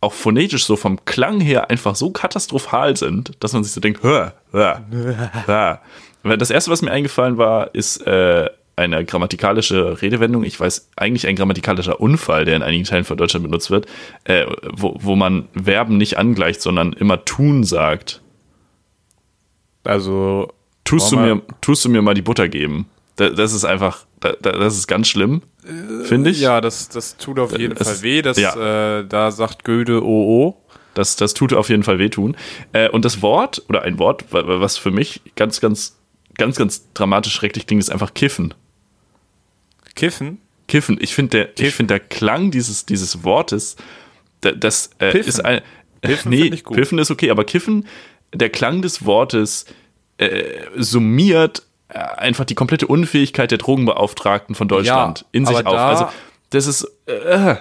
[0.02, 4.04] auch phonetisch so vom Klang her einfach so katastrophal sind, dass man sich so denkt,
[4.04, 4.82] hör, hör,
[5.46, 5.82] hör.
[6.38, 10.44] Das erste, was mir eingefallen war, ist äh, eine grammatikalische Redewendung.
[10.44, 13.86] Ich weiß eigentlich ein grammatikalischer Unfall, der in einigen Teilen von Deutschland benutzt wird,
[14.26, 18.22] äh, wo, wo man Verben nicht angleicht, sondern immer tun sagt.
[19.88, 20.52] Also
[20.84, 22.86] Tust du, mir, tust du mir mal die Butter geben?
[23.18, 25.42] Da- Das ist einfach, da- da- das ist ganz schlimm,
[26.04, 26.40] finde ich.
[26.40, 28.22] Ja, das, das tut auf jeden Es- Fall weh.
[28.22, 29.00] Das, ja.
[29.00, 30.56] äh, da sagt Goethe OO.
[30.94, 32.36] Das, das tut auf jeden Fall wehtun.
[32.74, 35.98] Äh, und das Wort, oder ein Wort, wa- wa- was für mich ganz, ganz,
[36.38, 38.54] ganz, ganz dramatisch schrecklich klingt, ist einfach Kiffen.
[39.96, 40.40] Kiffen.
[40.68, 40.98] Kiffen.
[41.02, 43.76] Ich finde der, ich finde der Klang dieses, dieses Wortes,
[44.42, 45.62] da- das äh, ist ein.
[46.02, 46.64] Piffen nee, find.
[46.72, 47.86] Piffen ist okay, aber Kiffen,
[48.34, 49.66] der Klang des Wortes
[50.18, 50.44] äh,
[50.76, 55.74] summiert äh, einfach die komplette Unfähigkeit der Drogenbeauftragten von Deutschland Ja, in sich auf.
[55.76, 56.08] also,
[56.50, 56.84] das ist.
[57.06, 57.56] Äh,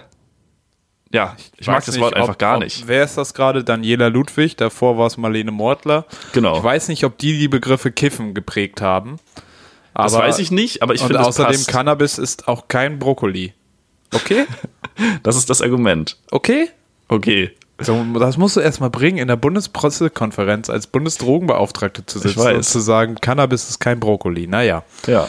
[1.12, 2.88] ja, ich, mag weiß das nicht, Wort einfach ob- gar ob, nicht.
[2.88, 3.62] Wer ist das gerade?
[3.62, 4.56] Daniela Ludwig.
[4.56, 6.04] Davor war es Marlene Mortler.
[6.32, 6.58] Genau.
[6.58, 9.18] Ich weiß nicht, ob die die Begriffe Kiffen geprägt haben.
[9.94, 11.68] Aber, Das weiß ich nicht, aber ich finde, das außerdem passt.
[11.68, 13.54] Cannabis ist auch kein Brokkoli.
[14.12, 14.46] Okay?
[15.22, 16.16] Das ist das Argument.
[16.30, 16.70] Okay?
[17.08, 17.50] Okay.
[17.78, 22.80] So, das musst du erstmal bringen, in der Bundespressekonferenz als Bundesdrogenbeauftragte zu sitzen und zu
[22.80, 24.46] sagen, Cannabis ist kein Brokkoli.
[24.46, 24.82] Naja.
[25.06, 25.28] Ja.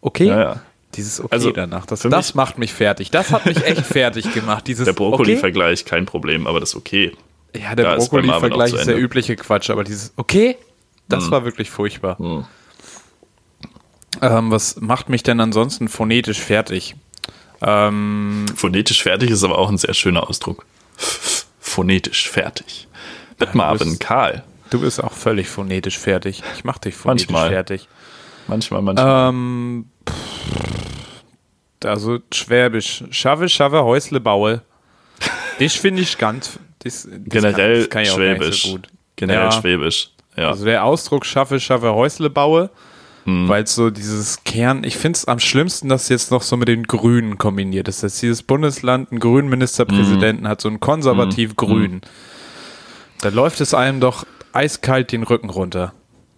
[0.00, 0.26] Okay?
[0.26, 0.60] Ja, ja.
[0.94, 3.10] Dieses Okay Also, danach, das, das mich- macht mich fertig.
[3.10, 4.66] Das hat mich echt fertig gemacht.
[4.68, 4.98] Dieses Der okay?
[5.10, 7.12] Brokkoli-Vergleich, kein Problem, aber das ist okay.
[7.56, 10.56] Ja, der ist Brokkoli-Vergleich zu ist der übliche Quatsch, aber dieses Okay,
[11.08, 11.30] das Hm.
[11.32, 12.16] war wirklich furchtbar.
[14.20, 16.94] Ähm, was macht mich denn ansonsten phonetisch fertig?
[17.62, 20.64] Ähm, Phonetisch fertig ist aber auch ein sehr schöner Ausdruck.
[21.70, 22.88] Phonetisch fertig.
[23.38, 24.42] Mit Marvin bist- Karl.
[24.70, 26.42] du bist auch völlig phonetisch fertig.
[26.56, 27.50] Ich mach dich phonetisch Manchmal.
[27.50, 27.88] fertig.
[28.48, 29.28] Manchmal, manchmal.
[29.28, 33.04] Ähm, pff, also Schwäbisch.
[33.10, 34.62] Schaffe, schaffe, Häusle baue.
[35.58, 36.58] Das finde ich ganz.
[36.80, 38.62] Das, das Generell kann, das kann Schwäbisch.
[38.64, 38.78] So.
[39.16, 39.52] Generell Ja.
[39.52, 40.10] Schwäbisch.
[40.36, 40.48] Ja.
[40.48, 42.70] Also der Ausdruck schaffe, schaffe, Häusle baue,
[43.24, 43.48] Hm.
[43.48, 46.68] weil es so dieses Kern, ich finde es am schlimmsten, dass jetzt noch so mit
[46.68, 50.48] den Grünen kombiniert ist, dass dieses Bundesland einen grünen Ministerpräsidenten Hm.
[50.50, 52.00] hat, so einen konservativ grünen.
[53.20, 55.92] Da läuft es einem doch eiskalt den Rücken runter.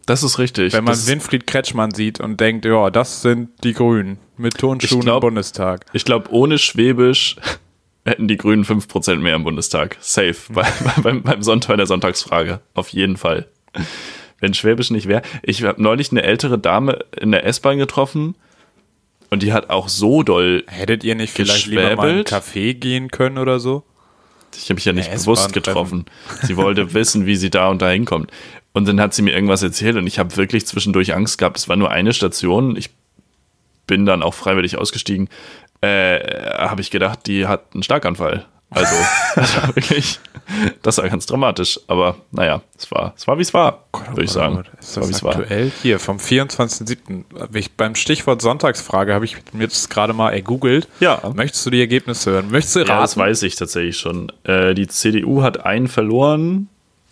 [0.07, 0.73] das ist richtig.
[0.73, 5.01] Wenn man das Winfried Kretschmann sieht und denkt, ja, das sind die Grünen mit Turnschuhen
[5.03, 5.87] glaub- im Bundestag.
[5.93, 7.37] ich glaube, ohne Schwäbisch
[8.05, 9.97] hätten die Grünen 5% mehr im Bundestag.
[10.01, 10.35] Safe.
[10.49, 12.61] Bei, bei, beim, beim Sonntag der Sonntagsfrage.
[12.75, 13.47] Auf jeden Fall.
[14.43, 15.23] Wenn Schwäbisch nicht wäre.
[15.43, 18.35] Ich habe neulich eine ältere Dame in der S-Bahn getroffen.
[19.31, 20.65] Und die hat auch so doll.
[20.67, 23.85] Hättet ihr nicht vielleicht lieber mal in einen Café gehen können oder so?
[24.55, 26.07] Ich habe mich ja nicht ja, bewusst getroffen.
[26.43, 28.31] Sie wollte wissen, wie sie da und da hinkommt.
[28.73, 31.57] Und dann hat sie mir irgendwas erzählt und ich habe wirklich zwischendurch Angst gehabt.
[31.57, 32.77] Es war nur eine Station.
[32.77, 32.91] Ich
[33.87, 35.29] bin dann auch freiwillig ausgestiegen.
[35.83, 36.19] Äh,
[36.59, 38.47] habe ich gedacht, die hat einen Starkanfall.
[38.75, 38.95] Also,
[39.35, 40.21] das war wirklich,
[40.83, 41.81] das war ganz dramatisch.
[41.87, 44.65] Aber naja, es war, es war wie es war, oh würde ich oh sagen.
[44.81, 45.67] Ist das war, aktuell?
[45.67, 45.73] War.
[45.83, 47.25] Hier, vom 24.07.
[47.77, 50.89] Beim Stichwort Sonntagsfrage habe ich mir das gerade mal ergoogelt.
[51.01, 51.21] Ja.
[51.35, 52.51] Möchtest du die Ergebnisse hören?
[52.51, 52.91] Möchtest du raten?
[52.91, 54.33] Ja, das weiß ich tatsächlich schon.
[54.45, 56.69] Äh, die CDU hat einen verloren,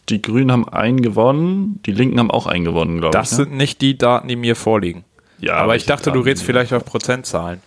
[0.08, 3.20] die Grünen haben einen gewonnen, die Linken haben auch einen gewonnen, glaube ich.
[3.20, 3.44] Das ne?
[3.44, 5.04] sind nicht die Daten, die mir vorliegen.
[5.38, 7.62] Ja, aber ich dachte, du redest vielleicht auf Prozentzahlen.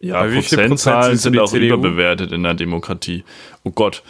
[0.00, 1.66] Ja, wie Prozentzahlen sind auch CDU?
[1.66, 3.24] überbewertet in der Demokratie.
[3.64, 4.02] Oh Gott.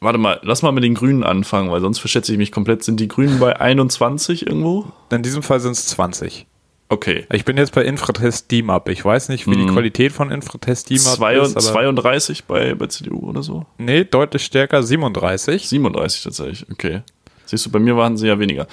[0.00, 2.84] Warte mal, lass mal mit den Grünen anfangen, weil sonst verschätze ich mich komplett.
[2.84, 4.86] Sind die Grünen bei 21 irgendwo?
[5.10, 6.46] In diesem Fall sind es 20.
[6.88, 7.26] Okay.
[7.32, 8.88] Ich bin jetzt bei Infratest DMAP.
[8.90, 9.66] Ich weiß nicht, wie hm.
[9.66, 11.50] die Qualität von Infratest DMAP Zwei, ist.
[11.50, 13.66] Aber 32 bei, bei CDU oder so?
[13.76, 15.68] Nee, deutlich stärker, 37.
[15.68, 17.02] 37 tatsächlich, okay.
[17.44, 18.66] Siehst du, bei mir waren sie ja weniger.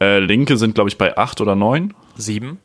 [0.00, 1.94] Äh, Linke sind, glaube ich, bei 8 oder 9.
[2.16, 2.58] 7.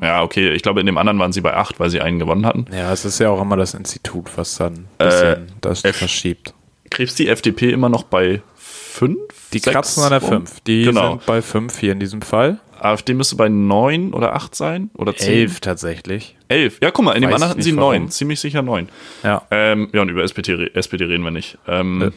[0.00, 2.44] Ja, okay, ich glaube, in dem anderen waren sie bei 8, weil sie einen gewonnen
[2.44, 2.66] hatten.
[2.72, 5.96] Ja, es ist ja auch immer das Institut, was dann ein bisschen äh, das F
[5.96, 6.54] verschiebt.
[6.90, 9.18] Krebst die FDP immer noch bei 5?
[9.52, 10.60] Die kratzen an der 5.
[10.60, 11.10] Die genau.
[11.10, 12.60] sind bei 5 hier in diesem Fall.
[12.78, 14.90] AfD müsste bei 9 oder 8 sein?
[14.94, 15.32] Oder 10?
[15.32, 16.36] 11 tatsächlich.
[16.48, 16.78] 11.
[16.82, 18.10] Ja, guck mal, in Weiß dem anderen hatten sie 9.
[18.10, 18.88] Ziemlich sicher 9.
[19.22, 19.42] Ja.
[19.50, 21.58] Ähm, ja, und über SPD, SPD reden wir nicht.
[21.66, 22.10] Ähm, äh,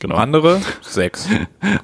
[0.00, 0.14] Genau.
[0.14, 1.28] Andere sechs.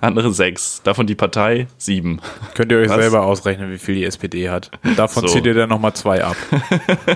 [0.00, 0.83] Andere sechs.
[0.85, 2.20] Davon die Partei sieben.
[2.55, 2.96] Könnt ihr euch Was?
[2.96, 4.70] selber ausrechnen, wie viel die SPD hat.
[4.96, 5.35] Davon so.
[5.35, 6.37] zieht ihr dann nochmal zwei ab.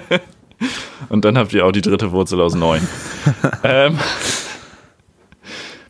[1.08, 2.86] Und dann habt ihr auch die dritte Wurzel aus neun.
[3.62, 3.96] ähm,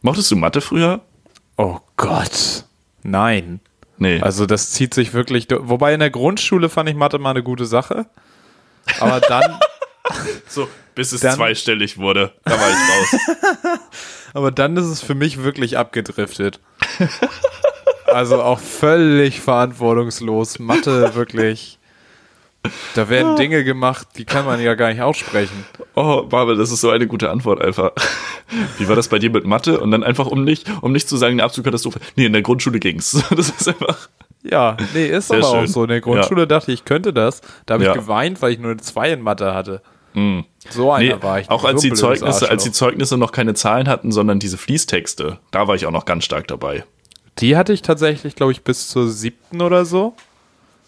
[0.03, 1.01] mochtest du Mathe früher?
[1.57, 2.65] Oh Gott.
[3.03, 3.61] Nein.
[3.97, 4.21] Nee.
[4.21, 5.49] Also das zieht sich wirklich.
[5.51, 8.07] Wobei in der Grundschule fand ich Mathe mal eine gute Sache.
[9.01, 9.59] Aber dann.
[10.47, 12.33] so, bis es dann, zweistellig wurde.
[12.45, 13.81] Da war ich raus.
[14.35, 16.61] Aber dann ist es für mich wirklich abgedriftet.
[18.07, 20.59] Also auch völlig verantwortungslos.
[20.59, 21.79] Mathe wirklich.
[22.95, 25.65] Da werden Dinge gemacht, die kann man ja gar nicht aussprechen.
[25.95, 27.93] Oh, Babel, das ist so eine gute Antwort einfach.
[28.79, 29.79] Wie war das bei dir mit Mathe?
[29.81, 32.01] Und dann einfach, um nicht, um nicht zu sagen, eine Absolutkatastrophe.
[32.17, 33.23] Nee, in der Grundschule ging's.
[33.31, 34.09] Das ist einfach.
[34.43, 35.61] Ja, nee, ist aber schön.
[35.61, 35.83] auch so.
[35.85, 36.47] In der Grundschule ja.
[36.47, 37.41] dachte ich, ich könnte das.
[37.67, 37.95] Da habe ich ja.
[37.95, 39.83] geweint, weil ich nur eine 2 in Mathe hatte.
[40.15, 40.45] Mhm.
[40.71, 41.51] So einer nee, war ich.
[41.51, 45.69] Auch als die, Zeugnisse, als die Zeugnisse noch keine Zahlen hatten, sondern diese Fließtexte, da
[45.69, 46.85] war ich auch noch ganz stark dabei.
[47.39, 50.15] Die hatte ich tatsächlich, glaube ich, bis zur siebten oder so.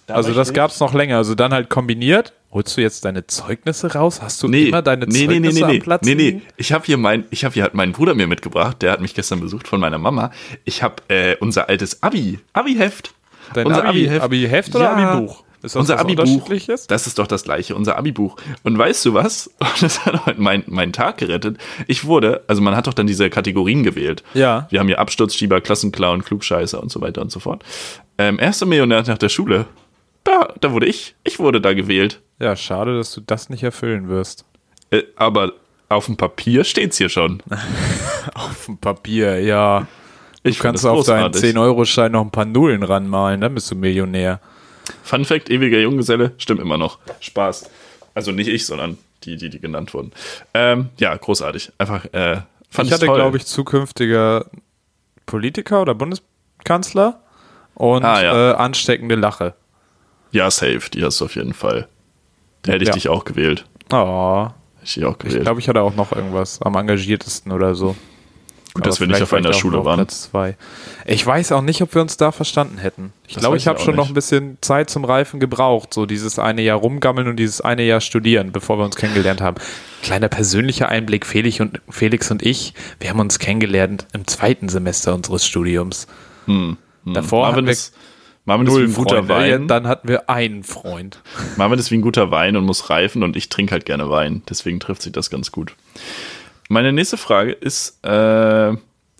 [0.07, 1.19] Da also das gab es noch länger.
[1.19, 2.33] Also dann halt kombiniert.
[2.53, 4.21] Holst du jetzt deine Zeugnisse raus?
[4.21, 6.05] Hast du nee, immer deine nee, Zeugnisse nee, nee, am Platz?
[6.05, 8.83] Nee, nee, ich habe hier mein, ich habe hier halt meinen Bruder mir mitgebracht.
[8.83, 10.33] Der hat mich gestern besucht von meiner Mama.
[10.65, 13.15] Ich habe äh, unser altes Abi, Abi-Heft.
[13.55, 15.45] Dein Abi-Heft Abi Abi oder ja, Abi-Buch?
[15.63, 16.49] Ist das unser Abi-Buch.
[16.89, 18.37] Das ist doch das gleiche, unser Abi-Buch.
[18.63, 19.51] Und weißt du was?
[19.81, 21.59] Das hat heute mein, meinen Tag gerettet.
[21.87, 24.23] Ich wurde, also man hat doch dann diese Kategorien gewählt.
[24.35, 24.67] Ja.
[24.71, 27.63] Wir haben hier Absturzschieber, Klassenclown, Klugscheißer und so weiter und so fort.
[28.19, 29.67] Ähm, erster Millionär nach der Schule.
[30.25, 31.15] Da, da wurde ich.
[31.25, 32.21] Ich wurde da gewählt.
[32.39, 34.45] Ja, schade, dass du das nicht erfüllen wirst.
[34.91, 35.53] Äh, aber
[35.89, 37.43] auf dem Papier steht's hier schon.
[38.35, 39.87] auf dem Papier, ja.
[40.43, 44.41] Du ich kannst auf deinen 10-Euro-Schein noch ein paar Nullen ranmalen, dann bist du Millionär.
[45.03, 46.99] Fun Fact: ewiger Junggeselle, stimmt immer noch.
[47.21, 47.71] Spaß.
[48.15, 50.13] Also nicht ich, sondern die, die, die genannt wurden.
[50.55, 51.73] Ähm, ja, großartig.
[51.79, 54.47] Einfach, äh, fand ich hatte, glaube ich, zukünftiger
[55.27, 57.21] Politiker oder Bundeskanzler
[57.75, 58.51] und ah, ja.
[58.51, 59.55] äh, ansteckende Lache.
[60.33, 61.89] Ja, safe, die hast du auf jeden Fall.
[62.63, 62.95] Da hätte ich ja.
[62.95, 63.65] dich auch gewählt.
[63.93, 64.49] Oh.
[64.83, 67.97] Ich, ich glaube, ich hatte auch noch irgendwas am engagiertesten oder so.
[68.75, 69.97] Gut, dass wir nicht auf einer Schule waren.
[69.97, 70.57] Platz zwei.
[71.05, 73.13] Ich weiß auch nicht, ob wir uns da verstanden hätten.
[73.27, 73.97] Ich glaube, ich habe schon nicht.
[73.97, 75.93] noch ein bisschen Zeit zum Reifen gebraucht.
[75.93, 79.57] So dieses eine Jahr rumgammeln und dieses eine Jahr studieren, bevor wir uns kennengelernt haben.
[80.03, 85.15] Kleiner persönlicher Einblick, Felix und, Felix und ich, wir haben uns kennengelernt im zweiten Semester
[85.15, 86.07] unseres Studiums.
[86.47, 87.15] Hm, hm.
[87.15, 87.95] Davor Marvin haben wir ist,
[88.45, 89.35] Marvin null ist wie ein guter Freunde.
[89.35, 89.69] Wein.
[89.69, 91.21] Dann hatten wir einen Freund.
[91.57, 94.43] Marvin ist wie ein guter Wein und muss reifen und ich trinke halt gerne Wein.
[94.49, 95.75] Deswegen trifft sich das ganz gut.
[96.73, 98.73] Meine nächste Frage ist äh,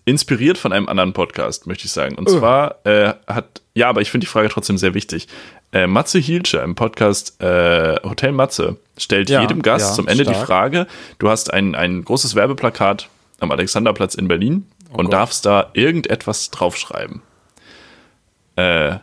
[0.05, 2.15] inspiriert von einem anderen Podcast, möchte ich sagen.
[2.15, 2.39] Und uh.
[2.39, 5.27] zwar äh, hat, ja, aber ich finde die Frage trotzdem sehr wichtig.
[5.73, 10.23] Äh, Matze Hielsche im Podcast äh, Hotel Matze stellt ja, jedem Gast ja, zum Ende
[10.23, 10.37] stark.
[10.37, 10.87] die Frage:
[11.19, 13.09] Du hast ein, ein großes Werbeplakat
[13.41, 15.13] am Alexanderplatz in Berlin oh und Gott.
[15.13, 17.21] darfst da irgendetwas draufschreiben.
[18.55, 18.95] Äh,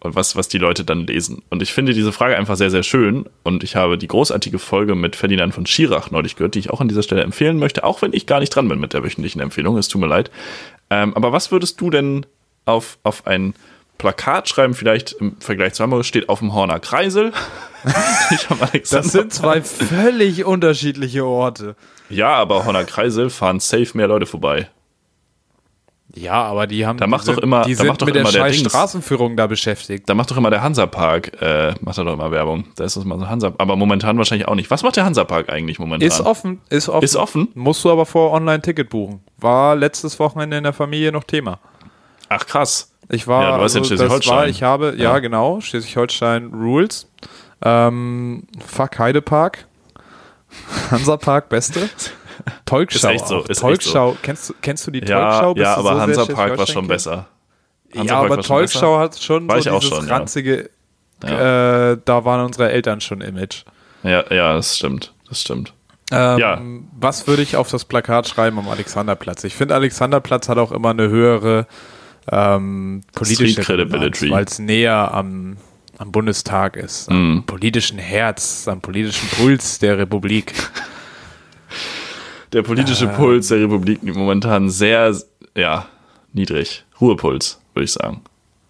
[0.00, 1.42] und was, was die Leute dann lesen.
[1.50, 3.26] Und ich finde diese Frage einfach sehr, sehr schön.
[3.42, 6.80] Und ich habe die großartige Folge mit Ferdinand von Schirach neulich gehört, die ich auch
[6.80, 9.40] an dieser Stelle empfehlen möchte, auch wenn ich gar nicht dran bin mit der wöchentlichen
[9.40, 9.76] Empfehlung.
[9.76, 10.30] Es tut mir leid.
[10.88, 12.26] Ähm, aber was würdest du denn
[12.64, 13.54] auf, auf ein
[14.00, 17.32] Plakat schreiben, vielleicht im Vergleich zu Hamburg, steht auf dem Horner Kreisel.
[18.90, 21.76] das sind zwei völlig unterschiedliche Orte.
[22.08, 24.70] Ja, aber Horner Kreisel fahren safe mehr Leute vorbei.
[26.20, 28.44] Ja, aber die haben da macht doch immer, die da macht doch mit immer der,
[28.44, 28.52] der.
[28.52, 30.08] Straßenführung da beschäftigt.
[30.08, 32.64] Da macht doch immer der Hansapark, äh, macht da doch immer Werbung.
[32.76, 34.70] Da ist das mal so Hansa, aber momentan wahrscheinlich auch nicht.
[34.70, 36.06] Was macht der Hansapark eigentlich momentan?
[36.06, 37.04] Ist offen, ist offen.
[37.04, 37.48] Ist offen?
[37.54, 39.20] Musst du aber vor Online-Ticket buchen.
[39.38, 41.58] War letztes Wochenende in der Familie noch Thema.
[42.28, 42.92] Ach krass.
[43.08, 44.36] Ich war, Ja, du warst in also, das Schleswig-Holstein.
[44.36, 45.18] war, ich habe, ja, Ja.
[45.18, 47.08] genau, Schleswig-Holstein Rules.
[47.64, 49.66] Ähm, fuck Heidepark.
[50.90, 51.88] Hansapark, beste.
[52.64, 52.96] Tolkschau.
[52.98, 54.16] Ist echt so, ist echt Tolkschau.
[54.22, 55.54] Kennst, du- kennst du die Ja, Tolkschau?
[55.54, 57.26] Bist ja aber so sehr Hansapark war schon besser.
[57.92, 58.98] Ja, Hansapark aber besser.
[58.98, 60.14] hat schon War so ich auch dieses schon, ja.
[60.16, 60.70] ranzige,
[61.24, 63.64] äh, da waren unsere Eltern schon Image.
[64.02, 65.12] Ja, ja, das stimmt.
[65.28, 65.72] Das stimmt.
[66.12, 66.60] Ähm, Ja.
[66.98, 69.44] Was würde ich auf das Plakat schreiben am Alexanderplatz?
[69.44, 71.66] Ich finde, Alexanderplatz hat auch immer eine höhere
[72.30, 74.30] ähm, politische Credibility.
[74.30, 75.56] weil es näher am,
[75.98, 80.52] am Bundestag ist, am politischen Herz, am politischen Puls der Republik.
[82.52, 83.14] Der politische Ähm.
[83.14, 85.14] Puls der Republik momentan sehr,
[85.56, 85.86] ja,
[86.32, 86.84] niedrig.
[87.00, 88.22] Ruhepuls, würde ich sagen.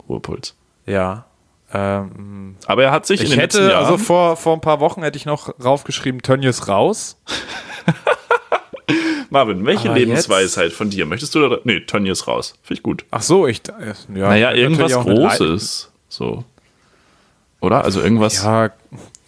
[0.08, 0.54] Ruhepuls.
[0.86, 1.24] Ja.
[1.72, 4.80] Ähm, Aber er hat sich in den letzten hätte, Jahren, also vor, vor ein paar
[4.80, 7.16] Wochen hätte ich noch raufgeschrieben, Tönnies raus.
[9.30, 12.54] Marvin, welche Aber Lebensweisheit von dir möchtest du da, nee, ist raus.
[12.62, 13.04] Finde ich gut.
[13.12, 14.28] Ach so, ich, äh, ja.
[14.28, 16.44] Naja, irgendwas Großes, so.
[17.60, 17.84] Oder?
[17.84, 18.70] Also irgendwas, Ja,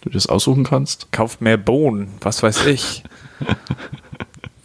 [0.01, 1.11] du das aussuchen kannst?
[1.13, 3.03] kauft mehr Bohnen, was weiß ich.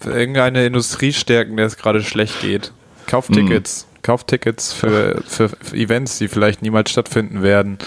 [0.01, 2.73] für irgendeine Industrie stärken, der es gerade schlecht geht.
[3.07, 3.87] Kauft Tickets.
[4.03, 7.79] Kauft Tickets für, für, für Events, die vielleicht niemals stattfinden werden.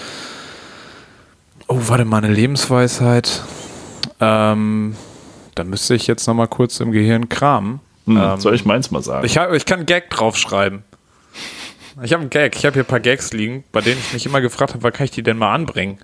[1.68, 3.42] Oh, warte mal, eine Lebensweisheit.
[4.20, 4.94] Ähm,
[5.54, 7.80] da müsste ich jetzt noch mal kurz im Gehirn kramen.
[8.06, 9.24] Hm, Ähm, soll ich meins mal sagen?
[9.24, 10.82] Ich, hab, ich kann einen Gag draufschreiben.
[12.02, 12.56] Ich habe einen Gag.
[12.56, 14.92] Ich habe hier ein paar Gags liegen, bei denen ich mich immer gefragt habe, wann
[14.92, 15.98] kann ich die denn mal anbringen?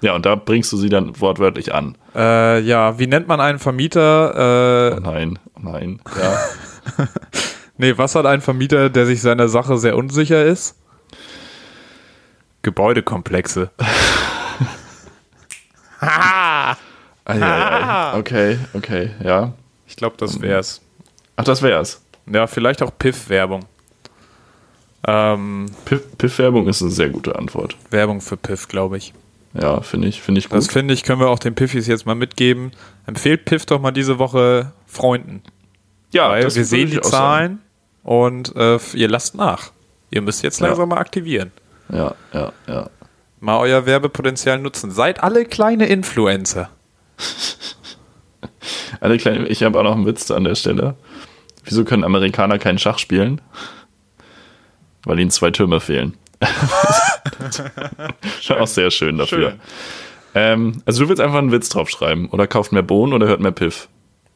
[0.00, 1.96] Ja, und da bringst du sie dann wortwörtlich an.
[2.14, 4.92] Äh, ja, wie nennt man einen Vermieter?
[4.92, 6.00] Äh, Oh nein, oh nein.
[6.20, 7.06] Ja.
[7.78, 10.76] nee, was hat ein Vermieter, der sich seiner Sache sehr unsicher ist?
[12.62, 13.70] Gebäudekomplexe.
[16.00, 16.74] Ei,
[17.42, 18.18] ei.
[18.18, 19.52] Okay, okay, ja.
[19.86, 20.80] Ich glaube, das wär's.
[21.36, 22.00] Ach, das wär's.
[22.30, 23.64] Ja, vielleicht auch Piff-Werbung.
[25.06, 27.76] Ähm, Piff- Piff-Werbung ist eine sehr gute Antwort.
[27.90, 29.12] Werbung für Piff, glaube ich.
[29.60, 30.58] Ja, finde ich, finde ich gut.
[30.58, 32.70] Das finde ich, können wir auch den Piffis jetzt mal mitgeben.
[33.06, 35.42] Empfehlt Piff doch mal diese Woche Freunden.
[36.12, 37.00] ja, Weil wir sehen die.
[37.00, 37.60] Zahlen
[38.04, 39.72] und äh, ihr lasst nach.
[40.10, 40.66] Ihr müsst jetzt Ja.
[40.68, 41.50] langsam mal aktivieren.
[41.90, 42.88] Ja, ja, ja.
[43.40, 44.90] Mal euer Werbepotenzial nutzen.
[44.90, 46.70] Seid alle kleine Influencer.
[49.00, 50.96] Eine kleine, ich habe auch noch einen Witz an der Stelle.
[51.64, 53.40] Wieso können Amerikaner keinen Schach spielen?
[55.04, 56.16] Weil ihnen zwei Türme fehlen.
[58.40, 59.50] Schon auch sehr schön dafür.
[59.50, 59.60] Schön.
[60.34, 63.52] Ähm, also du willst einfach einen Witz draufschreiben oder kauft mehr Bohnen oder hört mehr
[63.52, 63.88] Piff.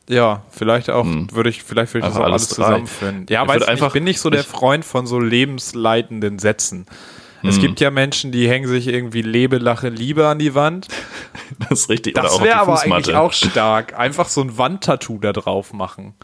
[0.08, 3.26] Ja, vielleicht auch, würde ich, vielleicht würde ich das auch alles alles zusammenführen.
[3.28, 6.86] Ja, Ich weil ich einfach- bin nicht so der ich- Freund von so lebensleitenden Sätzen.
[7.44, 10.86] Es gibt ja Menschen, die hängen sich irgendwie Lebe, Lache, Liebe an die Wand.
[11.68, 12.14] Das ist richtig.
[12.14, 13.98] Das wäre aber eigentlich auch stark.
[13.98, 16.14] Einfach so ein Wandtattoo da drauf machen.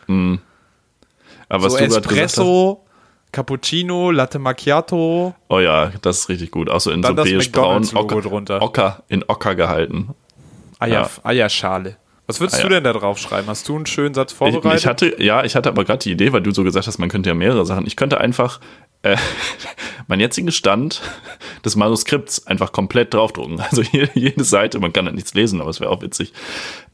[1.49, 2.85] Aber was so du gerade gesagt hast- Espresso,
[3.33, 5.35] Cappuccino, Latte Macchiato.
[5.49, 6.71] Oh ja, das ist richtig gut.
[6.71, 8.63] Auch so in Dann so beige-braun Ocker.
[8.63, 10.15] Ocker, in Ocker gehalten.
[10.79, 11.11] Eier, Ja.
[11.25, 11.97] Eierschale.
[12.27, 12.65] Was würdest Eier.
[12.65, 13.49] du denn da drauf schreiben?
[13.49, 14.81] Hast du einen schönen Satz Ich, vorbereitet?
[14.81, 17.09] ich hatte, ja, ich hatte aber gerade die Idee, weil du so gesagt hast, man
[17.09, 17.87] könnte ja mehrere Sachen.
[17.87, 18.61] Ich könnte einfach
[19.03, 19.17] äh,
[20.09, 21.01] meinen jetzigen Stand
[21.65, 23.61] des Manuskripts einfach komplett draufdrucken.
[23.61, 26.33] Also hier, jede Seite, man kann da nichts lesen, aber es wäre auch witzig.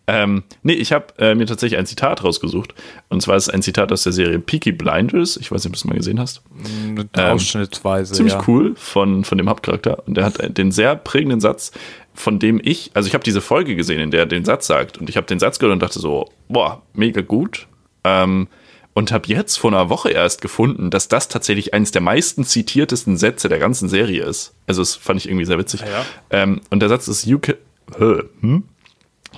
[0.07, 2.75] Ähm, nee, ich habe äh, mir tatsächlich ein Zitat rausgesucht.
[3.09, 5.37] Und zwar ist es ein Zitat aus der Serie Peaky Blinders.
[5.38, 6.43] Ich weiß nicht, ob du es mal gesehen hast.
[6.87, 8.12] Mit Ausschnittsweise.
[8.12, 8.45] ziemlich ja.
[8.47, 10.07] cool von, von dem Hauptcharakter.
[10.07, 11.73] Und der hat den sehr prägenden Satz,
[12.12, 14.99] von dem ich, also ich habe diese Folge gesehen, in der er den Satz sagt.
[14.99, 17.67] Und ich habe den Satz gehört und dachte so, boah, mega gut.
[18.05, 18.49] Ähm,
[18.93, 23.17] und habe jetzt vor einer Woche erst gefunden, dass das tatsächlich eines der meisten zitiertesten
[23.17, 24.55] Sätze der ganzen Serie ist.
[24.67, 25.83] Also das fand ich irgendwie sehr witzig.
[25.83, 26.07] Ah ja?
[26.31, 27.57] Ähm, und der Satz ist, you can,
[28.40, 28.64] hm?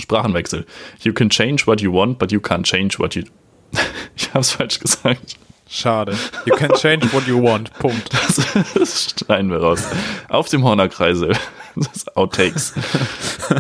[0.01, 0.67] Sprachenwechsel.
[1.03, 3.25] You can change what you want, but you can't change what you.
[4.17, 5.37] ich habe es falsch gesagt.
[5.69, 6.17] Schade.
[6.45, 7.73] You can change what you want.
[7.81, 8.13] Punkt.
[8.13, 8.41] Das,
[8.75, 9.83] das schneiden wir raus.
[10.29, 11.33] Auf dem Hornerkreisel.
[11.75, 12.73] Das ist Outtakes.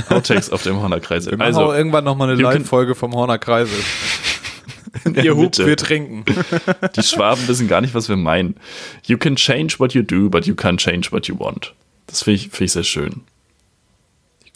[0.09, 1.33] Outtakes auf dem Hornerkreisel.
[1.33, 3.79] Wir machen auch Also, irgendwann nochmal eine Live-Folge vom Horner Kreisel.
[5.14, 6.25] ja, Ihr hupt, wir trinken.
[6.96, 8.55] die Schwaben wissen gar nicht, was wir meinen.
[9.05, 11.75] You can change what you do, but you can't change what you want.
[12.07, 13.22] Das finde ich, find ich sehr schön.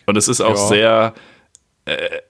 [0.07, 0.67] Und es ist auch Ja.
[0.69, 1.15] sehr,
[1.91, 2.21] äh,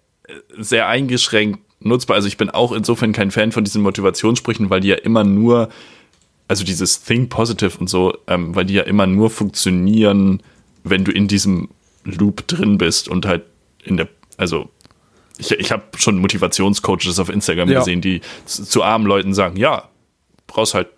[0.59, 2.17] sehr eingeschränkt nutzbar.
[2.17, 5.71] Also ich bin auch insofern kein Fan von diesen Motivationssprüchen, weil die ja immer nur
[6.51, 10.43] also dieses Think Positive und so, ähm, weil die ja immer nur funktionieren,
[10.83, 11.69] wenn du in diesem
[12.03, 13.45] Loop drin bist und halt
[13.85, 14.69] in der, also
[15.39, 17.79] ich, ich habe schon Motivationscoaches auf Instagram ja.
[17.79, 19.89] gesehen, die zu, zu, armen Leuten sagen, ja,
[20.49, 20.89] brauchst halt,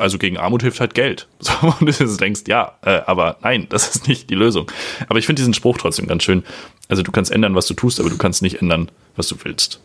[0.00, 1.28] also gegen Armut hilft halt Geld.
[1.40, 4.70] So, und du denkst, ja, äh, aber nein, das ist nicht die Lösung.
[5.08, 6.44] Aber ich finde diesen Spruch trotzdem ganz schön.
[6.88, 9.80] Also du kannst ändern, was du tust, aber du kannst nicht ändern, was du willst.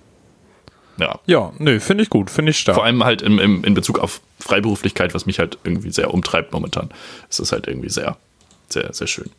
[0.97, 1.19] Ja.
[1.25, 2.75] Ja, nö, finde ich gut, finde ich stark.
[2.75, 6.53] Vor allem halt im, im, in Bezug auf Freiberuflichkeit, was mich halt irgendwie sehr umtreibt
[6.53, 6.89] momentan.
[7.29, 8.17] Es ist halt irgendwie sehr,
[8.69, 9.29] sehr, sehr schön.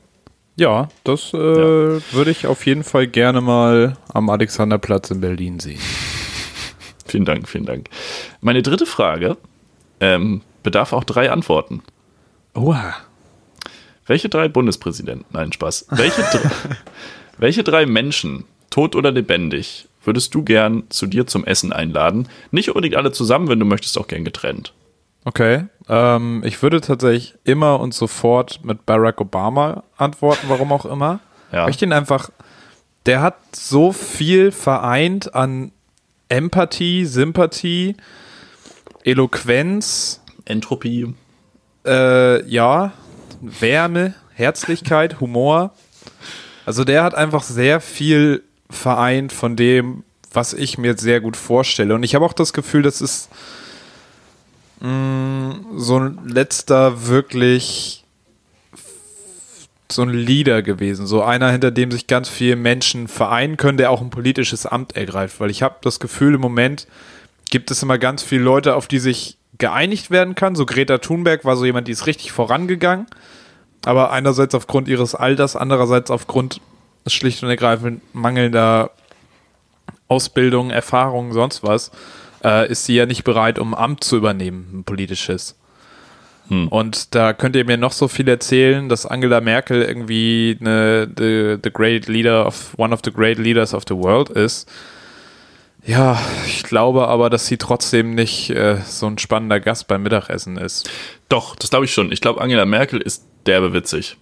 [0.57, 2.01] Ja, das äh, ja.
[2.13, 5.81] würde ich auf jeden Fall gerne mal am Alexanderplatz in Berlin sehen.
[7.07, 7.89] vielen Dank, vielen Dank.
[8.41, 9.37] Meine dritte Frage
[10.01, 11.81] ähm, bedarf auch drei Antworten.
[12.55, 12.97] Oha.
[14.05, 16.23] Welche drei Bundespräsidenten, nein, Spaß, welche,
[17.39, 22.29] welche drei Menschen, tot oder lebendig, würdest du gern zu dir zum Essen einladen?
[22.51, 24.75] Nicht unbedingt alle zusammen, wenn du möchtest, auch gern getrennt.
[25.25, 25.67] Okay.
[25.89, 31.21] Ähm, ich würde tatsächlich immer und sofort mit Barack Obama antworten, warum auch immer.
[31.53, 31.69] Ja.
[31.69, 32.31] Ich den einfach,
[33.07, 35.71] der hat so viel vereint an
[36.29, 37.97] Empathie, Sympathie,
[39.05, 41.15] Eloquenz, Entropie.
[41.85, 42.93] Äh, ja,
[43.43, 45.73] Wärme, Herzlichkeit, Humor.
[46.65, 51.95] Also der hat einfach sehr viel vereint von dem, was ich mir sehr gut vorstelle.
[51.95, 53.29] Und ich habe auch das Gefühl, das ist
[54.81, 58.05] mh, mm, so ein letzter wirklich
[59.91, 63.91] so ein Leader gewesen, so einer, hinter dem sich ganz viele Menschen vereinen können, der
[63.91, 66.89] auch ein politisches Amt ergreift, weil ich habe das Gefühl, im Moment
[67.51, 70.55] gibt es immer ganz viele Leute, auf die sich geeinigt werden kann.
[70.55, 73.07] So Greta Thunberg war so jemand, die ist richtig vorangegangen,
[73.85, 76.61] aber einerseits aufgrund ihres Alters, andererseits aufgrund
[77.07, 78.91] schlicht und ergreifend mangelnder
[80.09, 81.91] Ausbildung, Erfahrung, sonst was,
[82.45, 85.57] äh, ist sie ja nicht bereit, um Amt zu übernehmen, ein politisches.
[86.49, 86.69] Hm.
[86.69, 91.57] Und da könnt ihr mir noch so viel erzählen, dass Angela Merkel irgendwie eine, the,
[91.63, 94.71] the great leader of one of the great leaders of the world ist.
[95.87, 100.57] Ja, ich glaube aber, dass sie trotzdem nicht äh, so ein spannender Gast beim Mittagessen
[100.57, 100.91] ist.
[101.29, 102.11] Doch, das glaube ich schon.
[102.11, 104.17] Ich glaube, Angela Merkel ist derbe witzig.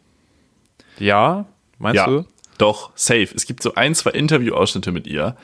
[0.99, 1.47] Ja,
[1.79, 2.07] meinst ja.
[2.07, 2.27] du?
[2.59, 3.29] Doch, safe.
[3.35, 5.37] Es gibt so ein, zwei Interviewausschnitte mit ihr.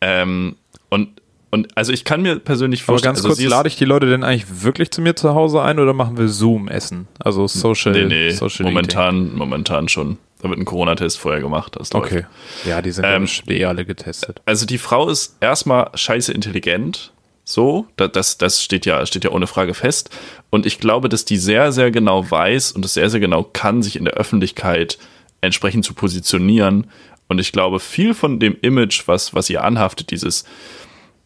[0.00, 0.56] Ähm,
[0.88, 3.10] und, und also ich kann mir persönlich vorstellen.
[3.10, 5.62] Aber ganz also kurz, lade ich die Leute denn eigentlich wirklich zu mir zu Hause
[5.62, 7.06] ein oder machen wir Zoom-Essen?
[7.20, 7.92] Also Social.
[7.92, 9.38] Nee, nee, Social momentan, Eating.
[9.38, 10.18] momentan schon.
[10.42, 11.76] Da wird ein Corona-Test vorher gemacht.
[11.78, 12.14] Das okay.
[12.14, 12.26] Läuft.
[12.66, 14.40] Ja, die sind ähm, eh alle getestet.
[14.46, 17.12] Also die Frau ist erstmal scheiße intelligent.
[17.44, 20.10] So, das, das steht ja, steht ja ohne Frage fest.
[20.50, 23.82] Und ich glaube, dass die sehr, sehr genau weiß und es sehr, sehr genau kann,
[23.82, 24.98] sich in der Öffentlichkeit
[25.40, 26.86] entsprechend zu positionieren.
[27.28, 30.44] Und ich glaube, viel von dem Image, was, was ihr anhaftet, dieses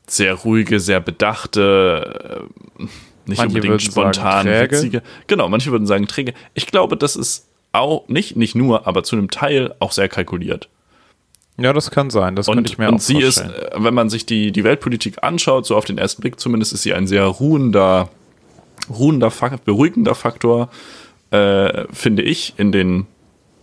[0.07, 2.41] sehr ruhige, sehr bedachte,
[2.79, 2.85] äh,
[3.27, 5.03] nicht manche unbedingt spontan, witzige.
[5.27, 6.35] Genau, manche würden sagen träge.
[6.53, 10.69] Ich glaube, das ist auch nicht, nicht nur, aber zu einem Teil auch sehr kalkuliert.
[11.57, 12.35] Ja, das kann sein.
[12.35, 13.51] Das und, könnte ich mir und auch sie vorstellen.
[13.51, 16.73] ist, äh, wenn man sich die, die Weltpolitik anschaut, so auf den ersten Blick zumindest,
[16.73, 18.09] ist sie ein sehr ruhender,
[18.91, 19.33] ruhender,
[19.65, 20.69] beruhigender Faktor,
[21.31, 23.07] äh, finde ich, in den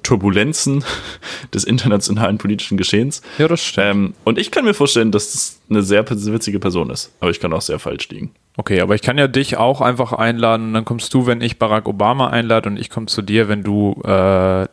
[0.03, 0.83] Turbulenzen
[1.53, 3.21] des internationalen politischen Geschehens.
[3.37, 3.85] Ja, das stimmt.
[3.85, 7.11] Ähm, und ich kann mir vorstellen, dass das eine sehr witzige Person ist.
[7.19, 8.31] Aber ich kann auch sehr falsch liegen.
[8.57, 11.57] Okay, aber ich kann ja dich auch einfach einladen und dann kommst du, wenn ich
[11.57, 14.67] Barack Obama einlade und ich komme zu dir, wenn du äh,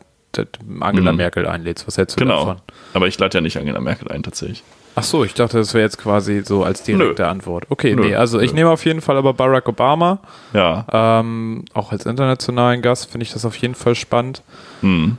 [0.79, 1.17] Angela mhm.
[1.17, 1.87] Merkel einlädst.
[1.87, 2.45] Was hältst du genau.
[2.45, 2.61] davon?
[2.93, 4.63] Aber ich lade ja nicht Angela Merkel ein, tatsächlich.
[4.99, 7.29] Ach so, ich dachte, das wäre jetzt quasi so als direkte Nö.
[7.29, 7.67] Antwort.
[7.69, 8.01] Okay, Nö.
[8.01, 8.57] nee, also ich Nö.
[8.57, 10.19] nehme auf jeden Fall aber Barack Obama.
[10.51, 10.85] Ja.
[10.91, 14.43] Ähm, auch als internationalen Gast finde ich das auf jeden Fall spannend.
[14.81, 15.15] Hm.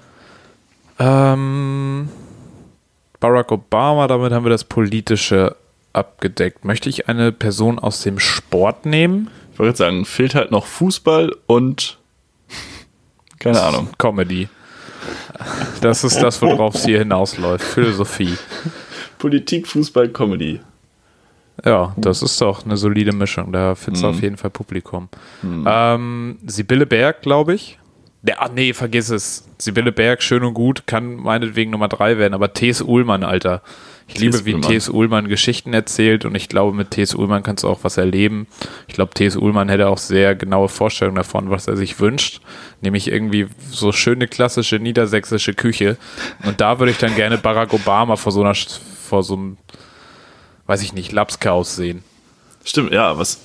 [0.98, 2.10] Ähm,
[3.20, 5.56] Barack Obama, damit haben wir das Politische
[5.94, 6.66] abgedeckt.
[6.66, 9.30] Möchte ich eine Person aus dem Sport nehmen?
[9.54, 11.96] Ich wollte sagen, fehlt halt noch Fußball und
[13.38, 13.88] keine Ahnung.
[13.96, 14.50] Comedy.
[15.80, 17.64] Das ist das, worauf es hier hinausläuft.
[17.64, 18.36] Philosophie.
[19.20, 20.61] Politik, Fußball, Comedy.
[21.64, 23.52] Ja, das ist doch eine solide Mischung.
[23.52, 24.14] Da findest du mhm.
[24.14, 25.09] auf jeden Fall Publikum.
[25.42, 25.64] Mhm.
[25.68, 27.78] Ähm, Sibylle Berg, glaube ich.
[28.26, 29.48] Ja, ach nee, vergiss es.
[29.59, 32.83] Sibylle Berg, schön und gut, kann meinetwegen Nummer drei werden, aber T.S.
[32.83, 33.62] Ullmann, Alter.
[34.09, 34.88] Ich liebe, wie T.S.
[34.88, 37.14] Ullmann Geschichten erzählt und ich glaube, mit T.S.
[37.14, 38.46] Ullmann kannst du auch was erleben.
[38.88, 39.37] Ich glaube, T.S.
[39.37, 42.40] Ullmann hätte auch sehr genaue Vorstellungen davon, was er sich wünscht.
[42.81, 45.96] Nämlich irgendwie so schöne klassische niedersächsische Küche.
[46.44, 48.54] Und da würde ich dann gerne Barack Obama vor so einer,
[49.11, 49.58] vor so einem,
[50.67, 52.02] weiß ich nicht, Lapskaus sehen.
[52.65, 53.40] Stimmt, ja, was,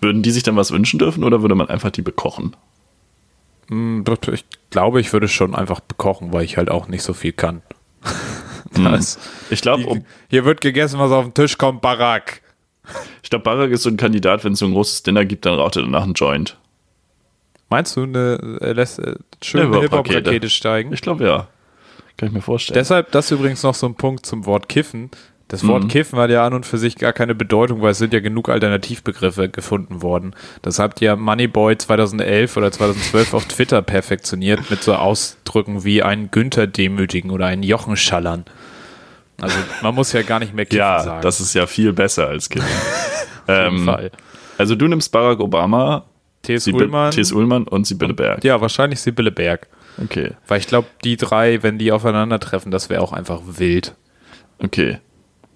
[0.00, 2.56] würden die sich dann was wünschen dürfen oder würde man einfach die bekochen?
[3.68, 7.32] Hm, ich glaube, ich würde schon einfach bekochen, weil ich halt auch nicht so viel
[7.32, 7.62] kann.
[8.74, 9.18] Das,
[9.50, 12.40] ich glaube, um, hier wird gegessen, was auf den Tisch kommt, Barack.
[13.22, 15.56] Ich glaube, Barack ist so ein Kandidat, wenn es so ein großes Dinner gibt, dann
[15.56, 16.56] raucht er danach einen Joint.
[17.68, 19.78] Meinst du, eine, er lässt äh, schöne.
[19.78, 20.90] Hip-Hop-Rakete steigen?
[20.94, 21.48] Ich glaube ja.
[22.22, 22.78] Kann ich mir vorstellen.
[22.78, 25.10] Deshalb, das ist übrigens noch so ein Punkt zum Wort Kiffen.
[25.48, 25.88] Das Wort Mhm.
[25.88, 28.48] Kiffen hat ja an und für sich gar keine Bedeutung, weil es sind ja genug
[28.48, 30.36] Alternativbegriffe gefunden worden.
[30.62, 36.30] Das hat ja Moneyboy 2011 oder 2012 auf Twitter perfektioniert mit so Ausdrücken wie einen
[36.30, 38.44] Günther demütigen oder einen Jochen schallern.
[39.40, 41.22] Also man muss ja gar nicht mehr Kiffen ja, sagen.
[41.22, 42.68] das ist ja viel besser als Kiffen.
[43.48, 44.12] ähm, Fall.
[44.58, 46.04] also du nimmst Barack Obama,
[46.42, 46.68] T.S.
[46.68, 47.10] Ullmann.
[47.10, 47.32] T.S.
[47.32, 48.44] Ullmann und Sibylle Berg.
[48.44, 49.66] Ja, wahrscheinlich Sibylle Berg.
[50.02, 53.94] Okay, Weil ich glaube, die drei, wenn die aufeinandertreffen, das wäre auch einfach wild.
[54.58, 54.98] okay.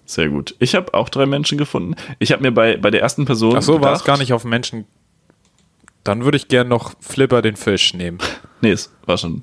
[0.08, 0.54] Sehr gut.
[0.60, 1.96] Ich habe auch drei Menschen gefunden.
[2.20, 3.56] Ich habe mir bei, bei der ersten Person.
[3.56, 4.84] Ach so, war es gar nicht auf Menschen.
[6.04, 8.18] Dann würde ich gern noch Flipper den Fisch nehmen.
[8.62, 9.42] Nee, es war schon.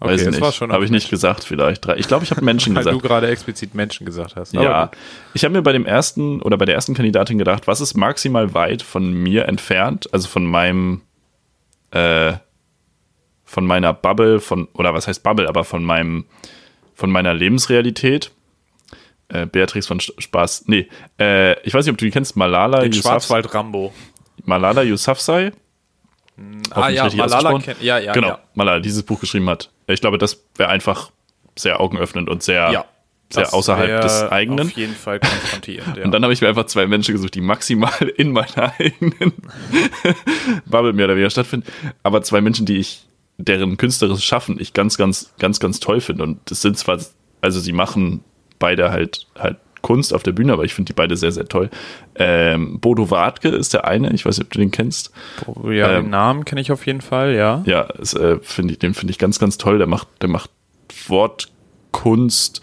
[0.00, 0.40] Okay, weiß nicht.
[0.40, 1.84] war schon Habe ich nicht gesagt, vielleicht.
[1.86, 1.96] Drei.
[1.96, 3.04] Ich glaube, ich habe Menschen Weil du gesagt.
[3.06, 4.52] gerade explizit Menschen gesagt hast.
[4.52, 4.90] Ja.
[5.32, 8.52] Ich habe mir bei dem ersten oder bei der ersten Kandidatin gedacht, was ist maximal
[8.52, 11.02] weit von mir entfernt, also von meinem,
[11.92, 12.32] äh,
[13.50, 16.24] von meiner Bubble, von, oder was heißt Bubble, aber von meinem,
[16.94, 18.30] von meiner Lebensrealität.
[19.28, 20.64] Äh, Beatrix von Sch- Spaß.
[20.68, 20.88] Nee,
[21.18, 23.92] äh, ich weiß nicht, ob du die kennst, Malala Den Yousaf, Schwarzwald Rambo.
[24.44, 25.50] Malala Yousafzai.
[26.70, 27.82] Ah Hoffentlich ja, Malala kennt.
[27.82, 28.38] Ja, ja, genau, ja.
[28.54, 29.70] Malala dieses Buch geschrieben hat.
[29.88, 31.10] Ich glaube, das wäre einfach
[31.56, 32.84] sehr augenöffnend und sehr, ja.
[33.30, 34.68] sehr außerhalb des eigenen.
[34.68, 35.96] Auf jeden Fall konfrontierend.
[35.96, 36.04] Ja.
[36.04, 39.32] Und dann habe ich mir einfach zwei Menschen gesucht, die maximal in meiner eigenen
[40.66, 41.66] Bubble mehr oder weniger stattfinden.
[42.04, 43.06] Aber zwei Menschen, die ich,
[43.44, 46.24] deren künstlerisches Schaffen ich ganz, ganz, ganz, ganz toll finde.
[46.24, 46.98] Und das sind zwar,
[47.40, 48.22] also sie machen
[48.58, 51.70] beide halt, halt Kunst auf der Bühne, aber ich finde die beide sehr, sehr toll.
[52.16, 55.10] Ähm, Bodo Wartke ist der eine, ich weiß nicht, ob du den kennst.
[55.64, 57.62] ja, ähm, den Namen kenne ich auf jeden Fall, ja.
[57.64, 59.78] Ja, es, äh, find ich, den finde ich ganz, ganz toll.
[59.78, 60.50] Der macht, der macht
[61.08, 62.60] Wortkunst,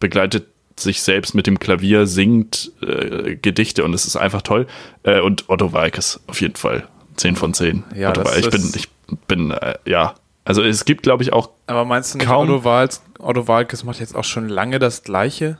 [0.00, 0.46] begleitet
[0.76, 4.66] sich selbst mit dem Klavier, singt äh, Gedichte und es ist einfach toll.
[5.04, 6.88] Äh, und Otto Walkes auf jeden Fall.
[7.16, 7.84] 10 von 10.
[7.94, 8.88] Ja, Otto ich bin, ist- ich
[9.28, 10.14] bin, äh, ja.
[10.44, 13.82] Also es gibt, glaube ich, auch, Aber meinst du nicht, Kaum- Otto, Wals, Otto Walkes
[13.84, 15.58] macht jetzt auch schon lange das Gleiche?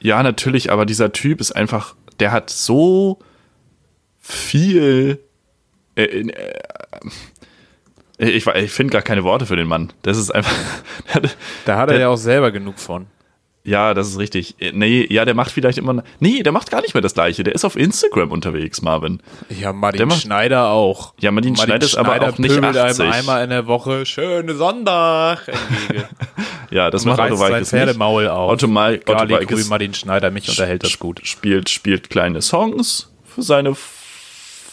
[0.00, 3.18] ja, natürlich, aber dieser Typ ist einfach, der hat so
[4.20, 5.18] viel.
[5.96, 6.32] Äh, äh,
[8.18, 9.92] ich ich finde gar keine Worte für den Mann.
[10.02, 10.54] Das ist einfach.
[11.64, 13.06] Da hat er Der- ja auch selber genug von.
[13.68, 14.54] Ja, das ist richtig.
[14.60, 16.02] Äh, Nee, ja, der macht vielleicht immer.
[16.20, 17.42] Nee, der macht gar nicht mehr das gleiche.
[17.44, 19.20] Der ist auf Instagram unterwegs, Marvin.
[19.50, 21.12] Ja, Martin macht- Schneider auch.
[21.20, 23.00] Ja, Martin Schneider ist aber auch nicht pöbelt 80.
[23.04, 25.42] einem einmal in der Woche schöne Sonntag.
[26.70, 27.68] Ja, das Und macht Walkes nicht.
[27.70, 28.52] Pferdemaul auf.
[28.52, 31.22] Otto, Mal, Otto Gali Walkes Grün, Martin Schneider, mich unterhält das gut.
[31.24, 33.74] spielt, spielt kleine Songs für seine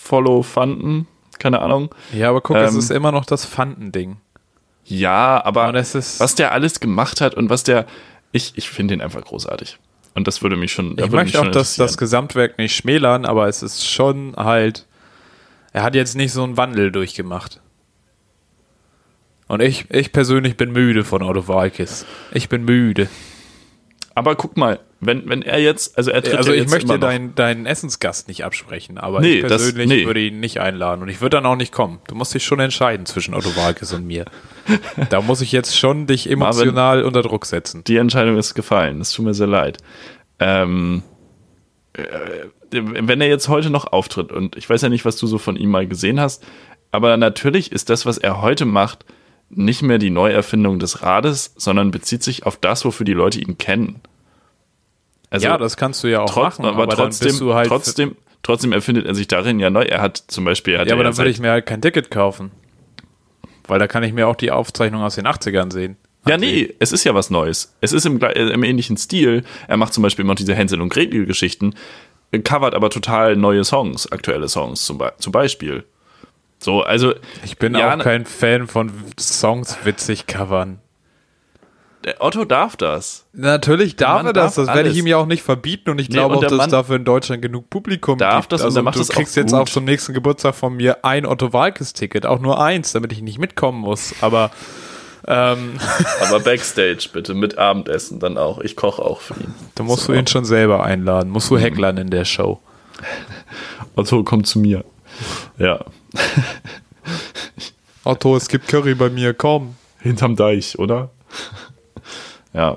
[0.04, 1.08] Follow-Fanden.
[1.40, 1.94] Keine Ahnung.
[2.14, 4.18] Ja, aber guck, es Ähm, ist immer noch das Fandending.
[4.86, 7.86] Ja, aber es ist- was der alles gemacht hat und was der.
[8.36, 9.78] Ich, ich finde ihn einfach großartig.
[10.14, 10.98] Und das würde mich schon.
[10.98, 11.98] da Ich möchte auch das, das.
[11.98, 14.86] Gesamtwerk nicht schmälern, aber es ist schon halt.
[15.72, 17.62] Er hat jetzt nicht so einen Wandel durchgemacht.
[19.48, 22.06] Und ich, ich persönlich bin müde von Otto Walkes.
[22.34, 23.08] Ich bin müde.
[24.16, 25.98] Aber guck mal, wenn, wenn er jetzt.
[25.98, 29.42] Also, er tritt Also ja ich möchte deinen, deinen Essensgast nicht absprechen, aber Nee, ich
[29.44, 30.06] das- persönlich nee.
[30.06, 32.00] würde ihn nicht einladen und ich würde dann auch nicht kommen.
[32.08, 34.26] Du musst dich schon entscheiden zwischen Otto Walkes und mir.
[35.10, 37.84] Da muss ich jetzt schon dich emotional unter Druck setzen.
[37.84, 39.00] Die Entscheidung ist gefallen.
[39.02, 39.78] Es tut mir sehr leid.
[40.40, 41.04] Ähm,
[41.94, 42.04] äh,
[42.72, 45.56] wenn er jetzt heute noch auftritt, und ich weiß ja nicht, was du so von
[45.56, 46.44] ihm mal gesehen hast,
[46.92, 49.06] aber natürlich ist das, was er heute macht,
[49.50, 53.58] nicht mehr die Neuerfindung des Rades, sondern bezieht sich auf das, wofür die Leute ihn
[53.58, 54.02] kennen.
[55.36, 57.68] Also ja, das kannst du ja auch trotz, machen, aber, aber, trotzdem, halt.
[57.68, 59.84] trotzdem, trotzdem erfindet er sich darin ja neu.
[59.84, 62.52] Er hat zum Beispiel, hat ja, aber dann würde ich mir halt kein Ticket kaufen.
[63.68, 65.98] Weil da kann ich mir auch die Aufzeichnung aus den 80ern sehen.
[66.26, 67.76] Ja, nee, es ist ja was Neues.
[67.82, 69.44] Es ist im, im ähnlichen Stil.
[69.68, 71.76] Er macht zum Beispiel immer diese Hänsel und Gretel-Geschichten,
[72.32, 75.84] äh, covert aber total neue Songs, aktuelle Songs zum, Be zum Beispiel.
[76.60, 77.14] So, also.
[77.44, 80.80] Ich bin ja, auch kein Fan von Songs witzig covern.
[82.06, 83.26] Der Otto darf das.
[83.34, 86.08] Natürlich darf er das, darf das werde ich ihm ja auch nicht verbieten und ich
[86.10, 88.54] Nee, glaube und auch, dass Mann dafür in Deutschland genug Publikum darf gibt.
[88.54, 91.52] das und also macht du kriegst jetzt auch zum nächsten Geburtstag von mir ein Otto
[91.52, 94.14] Walkes-Ticket, auch nur eins, damit ich nicht mitkommen muss.
[94.22, 94.52] Aber
[95.28, 95.80] ähm,
[96.22, 98.60] Aber Backstage bitte mit Abendessen dann auch.
[98.60, 99.54] Ich koche auch für ihn.
[99.74, 100.14] da musst So.
[100.14, 101.56] du ihn schon selber einladen, musst Mhm.
[101.56, 102.60] du hecklern in der Show.
[103.96, 104.86] Otto, komm zu mir.
[105.58, 105.80] Ja.
[108.04, 109.76] Otto, es gibt Curry bei mir, komm.
[110.00, 111.10] Hinterm Deich, oder?
[112.56, 112.76] Ja.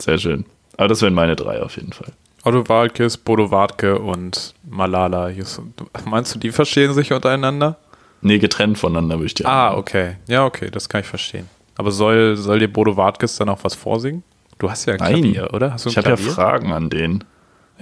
[0.00, 0.44] Sehr schön.
[0.76, 2.12] Aber das wären meine drei auf jeden Fall.
[2.44, 5.30] Otto Walkes, Bodo Wartke und Malala.
[6.04, 7.76] Meinst du, die verstehen sich untereinander?
[8.20, 10.16] Nee, getrennt voneinander würde ich dir Ah, okay.
[10.28, 11.48] Ja, okay, das kann ich verstehen.
[11.76, 14.22] Aber soll, soll dir Bodo Wartkes dann auch was vorsingen?
[14.58, 15.14] Du hast ja ein Nein.
[15.22, 15.72] Klavier, oder?
[15.72, 16.16] Hast du ein Ich habe ja?
[16.16, 17.24] Fragen an den.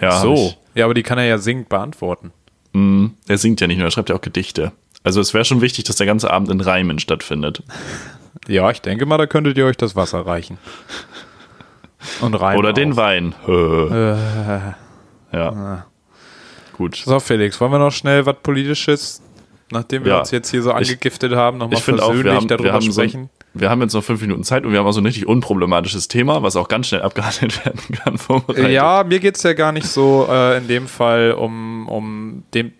[0.01, 0.55] Ja, so.
[0.75, 2.33] Ja, aber die kann er ja singend beantworten.
[2.73, 4.73] Mm, Er singt ja nicht nur, er schreibt ja auch Gedichte.
[5.05, 7.63] Also es wäre schon wichtig, dass der ganze Abend in Reimen stattfindet.
[8.49, 10.59] Ja, ich denke mal, da könntet ihr euch das Wasser reichen.
[12.21, 13.35] Und Reimen Oder den Wein.
[13.47, 14.73] Äh.
[15.33, 15.87] Ja.
[16.75, 16.97] Gut.
[16.97, 19.23] So, Felix, wollen wir noch schnell was Politisches,
[19.71, 20.19] nachdem wir ja.
[20.21, 22.93] uns jetzt hier so angegiftet ich, haben, nochmal persönlich auch, wir haben, darüber wir haben
[22.93, 23.31] sprechen?
[23.55, 25.27] So, wir haben jetzt noch fünf Minuten Zeit und wir haben auch so ein richtig
[25.27, 27.65] unproblematisches Thema, was auch ganz schnell abgehandelt
[28.05, 28.71] werden kann.
[28.71, 32.73] Ja, mir geht es ja gar nicht so äh, in dem Fall um, um den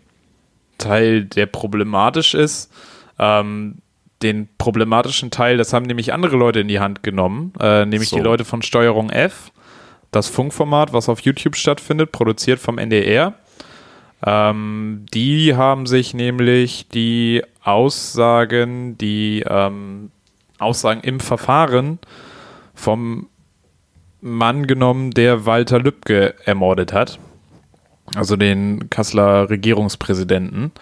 [0.79, 2.73] Teil, der problematisch ist.
[3.19, 3.77] Ähm,
[4.23, 8.17] den problematischen Teil, das haben nämlich andere Leute in die Hand genommen, äh, nämlich so.
[8.17, 9.53] die Leute von Steuerung F,
[10.11, 13.35] das Funkformat, was auf YouTube stattfindet, produziert vom NDR.
[14.25, 20.11] Ähm, die haben sich nämlich die Aussagen, die ähm,
[20.59, 21.99] Aussagen im Verfahren
[22.75, 23.29] vom
[24.21, 27.19] Mann genommen, der Walter Lübcke ermordet hat.
[28.15, 30.73] Also den Kasseler Regierungspräsidenten.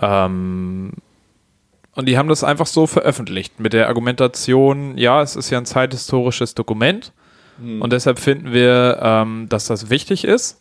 [0.00, 0.92] Ähm,
[1.98, 5.66] und die haben das einfach so veröffentlicht mit der Argumentation, ja, es ist ja ein
[5.66, 7.12] zeithistorisches Dokument
[7.60, 7.82] hm.
[7.82, 10.60] und deshalb finden wir, ähm, dass das wichtig ist.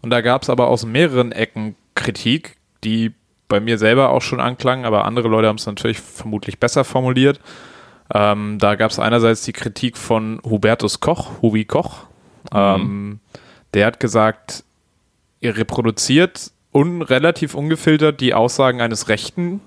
[0.00, 3.12] Und da gab es aber aus mehreren Ecken Kritik, die
[3.48, 7.38] bei mir selber auch schon anklang, aber andere Leute haben es natürlich vermutlich besser formuliert.
[8.14, 12.04] Ähm, da gab es einerseits die Kritik von Hubertus Koch, Hubi Koch.
[12.50, 12.58] Mhm.
[12.58, 13.20] Ähm,
[13.74, 14.64] der hat gesagt,
[15.40, 19.60] ihr reproduziert un relativ ungefiltert die Aussagen eines Rechten,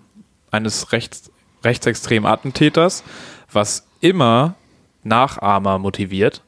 [0.52, 1.32] eines rechts,
[1.64, 3.04] rechtsextremen Attentäters,
[3.52, 4.56] was immer
[5.04, 6.43] Nachahmer motiviert.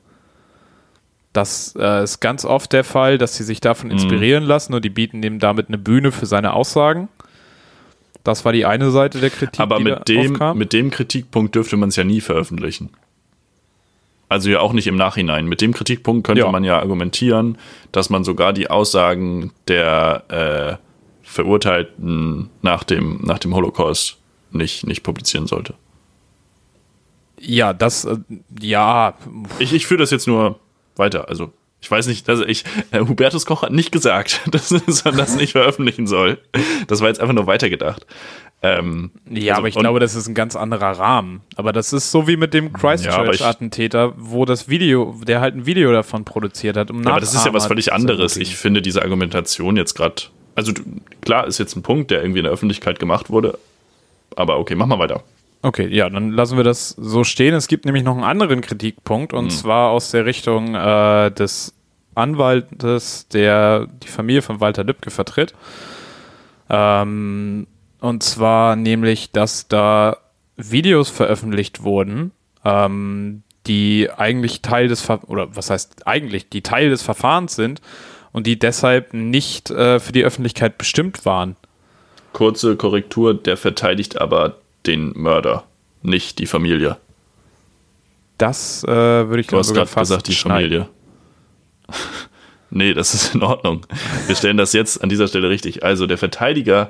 [1.32, 3.94] Das äh, ist ganz oft der Fall, dass sie sich davon mhm.
[3.94, 4.50] inspirieren mhm.
[4.50, 7.10] lassen und die bieten ihm damit eine Bühne für seine Aussagen.
[8.24, 9.60] Das war die eine Seite der Kritik.
[9.60, 12.90] Aber mit, dem, mit dem Kritikpunkt dürfte man es ja nie veröffentlichen.
[14.30, 15.46] Also ja auch nicht im Nachhinein.
[15.46, 16.52] Mit dem Kritikpunkt könnte ja.
[16.52, 17.58] man ja argumentieren,
[17.92, 20.84] dass man sogar die Aussagen der äh,
[21.34, 24.18] Verurteilten nach dem, nach dem Holocaust
[24.52, 25.74] nicht, nicht publizieren sollte.
[27.40, 28.18] Ja, das, äh,
[28.62, 29.16] ja.
[29.60, 30.60] Ich, ich führe das jetzt nur
[30.96, 31.28] weiter.
[31.28, 34.72] Also ich weiß nicht, also ich, äh, Hubertus Koch hat nicht gesagt, dass
[35.04, 36.38] man das nicht veröffentlichen soll.
[36.88, 38.06] Das war jetzt einfach nur weitergedacht.
[38.62, 41.42] Ähm, ja, also, aber ich glaube, das ist ein ganz anderer Rahmen.
[41.58, 45.66] Aber das ist so wie mit dem Christchurch-Attentäter, ja, wo das Video, der halt ein
[45.66, 46.90] Video davon produziert hat.
[46.90, 48.38] Um ja, aber das ist ja was völlig anderes.
[48.38, 50.24] Ich finde diese Argumentation jetzt gerade,
[50.56, 50.74] also
[51.22, 53.58] klar ist jetzt ein Punkt, der irgendwie in der Öffentlichkeit gemacht wurde.
[54.36, 55.24] Aber okay, mach mal weiter.
[55.62, 57.54] Okay, ja, dann lassen wir das so stehen.
[57.54, 59.50] Es gibt nämlich noch einen anderen Kritikpunkt und hm.
[59.50, 61.74] zwar aus der Richtung äh, des
[62.16, 65.54] Anwaltes, der die Familie von Walter Lübcke vertritt.
[66.70, 67.68] Ähm,
[68.02, 70.18] und zwar nämlich, dass da
[70.58, 72.32] Videos veröffentlicht wurden,
[72.66, 77.82] ähm, die eigentlich Teil des Ver oder was heißt eigentlich, die Teil des Verfahrens sind
[78.34, 81.56] und die deshalb nicht äh, für die Öffentlichkeit bestimmt waren.
[82.34, 85.64] Kurze Korrektur, der verteidigt aber den Mörder,
[86.02, 86.98] nicht die Familie.
[88.38, 90.90] Das äh, würde ich du hast gerade gesagt, die Familie.
[92.72, 93.86] nee, das ist in Ordnung.
[94.26, 95.84] Wir stellen das jetzt an dieser Stelle richtig.
[95.84, 96.90] Also der Verteidiger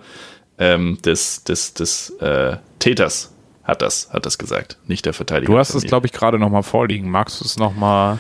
[0.58, 3.34] ähm, des, des, des äh, Täters
[3.64, 5.52] hat das, hat das gesagt, nicht der Verteidiger.
[5.52, 7.10] Du hast es, glaube ich, gerade nochmal vorliegen.
[7.10, 8.20] Magst du es nochmal?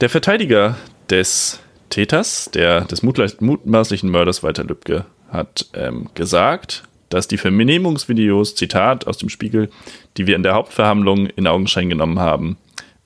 [0.00, 0.76] Der Verteidiger
[1.10, 9.06] des Täters, der des mutmaßlichen Mörders Walter Lübcke, hat ähm, gesagt, dass die Vernehmungsvideos, Zitat
[9.06, 9.68] aus dem Spiegel,
[10.16, 12.56] die wir in der Hauptverhandlung in Augenschein genommen haben,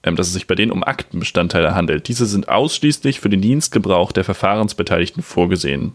[0.02, 2.08] ähm, dass es sich bei denen um Aktenbestandteile handelt.
[2.08, 5.92] Diese sind ausschließlich für den Dienstgebrauch der Verfahrensbeteiligten vorgesehen.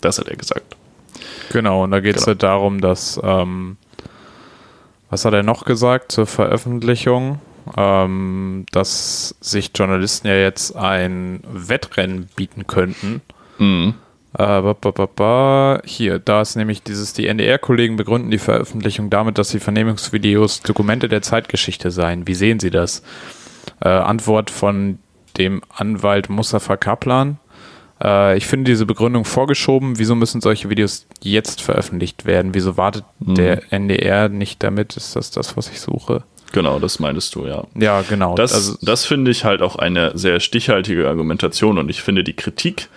[0.00, 0.76] Das hat er gesagt.
[1.52, 2.28] Genau, und da geht es genau.
[2.28, 3.76] halt darum, dass, ähm,
[5.10, 7.40] was hat er noch gesagt zur Veröffentlichung?
[7.76, 13.22] Ähm, dass sich Journalisten ja jetzt ein Wettrennen bieten könnten.
[13.58, 13.94] Mhm.
[14.34, 19.38] Äh, ba, ba, ba, Hier, da ist nämlich dieses, die NDR-Kollegen begründen die Veröffentlichung damit,
[19.38, 22.26] dass die Vernehmungsvideos Dokumente der Zeitgeschichte seien.
[22.26, 23.02] Wie sehen Sie das?
[23.80, 24.98] Äh, Antwort von
[25.38, 27.38] dem Anwalt Mustafa Kaplan.
[28.02, 29.98] Äh, ich finde diese Begründung vorgeschoben.
[29.98, 32.54] Wieso müssen solche Videos jetzt veröffentlicht werden?
[32.54, 33.36] Wieso wartet mhm.
[33.36, 34.96] der NDR nicht damit?
[34.96, 36.24] Ist das das, was ich suche?
[36.54, 37.64] Genau, das meinst du, ja.
[37.78, 38.34] Ja, genau.
[38.34, 42.34] Das, also, das finde ich halt auch eine sehr stichhaltige Argumentation und ich finde die
[42.34, 42.88] Kritik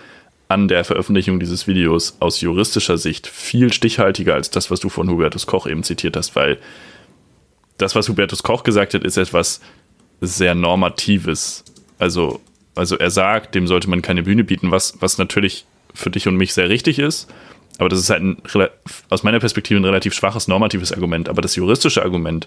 [0.48, 5.10] an der Veröffentlichung dieses Videos aus juristischer Sicht viel stichhaltiger als das, was du von
[5.10, 6.58] Hubertus Koch eben zitiert hast, weil
[7.76, 9.60] das, was Hubertus Koch gesagt hat, ist etwas
[10.20, 11.64] sehr Normatives.
[11.98, 12.40] Also
[12.78, 16.36] also er sagt, dem sollte man keine Bühne bieten, was, was natürlich für dich und
[16.36, 17.28] mich sehr richtig ist.
[17.78, 18.42] Aber das ist halt ein,
[19.08, 21.28] aus meiner Perspektive ein relativ schwaches normatives Argument.
[21.28, 22.46] Aber das juristische Argument,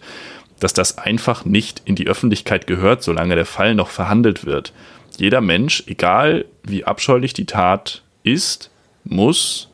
[0.61, 4.73] dass das einfach nicht in die Öffentlichkeit gehört, solange der Fall noch verhandelt wird.
[5.17, 8.69] Jeder Mensch, egal wie abscheulich die Tat ist,
[9.03, 9.69] muss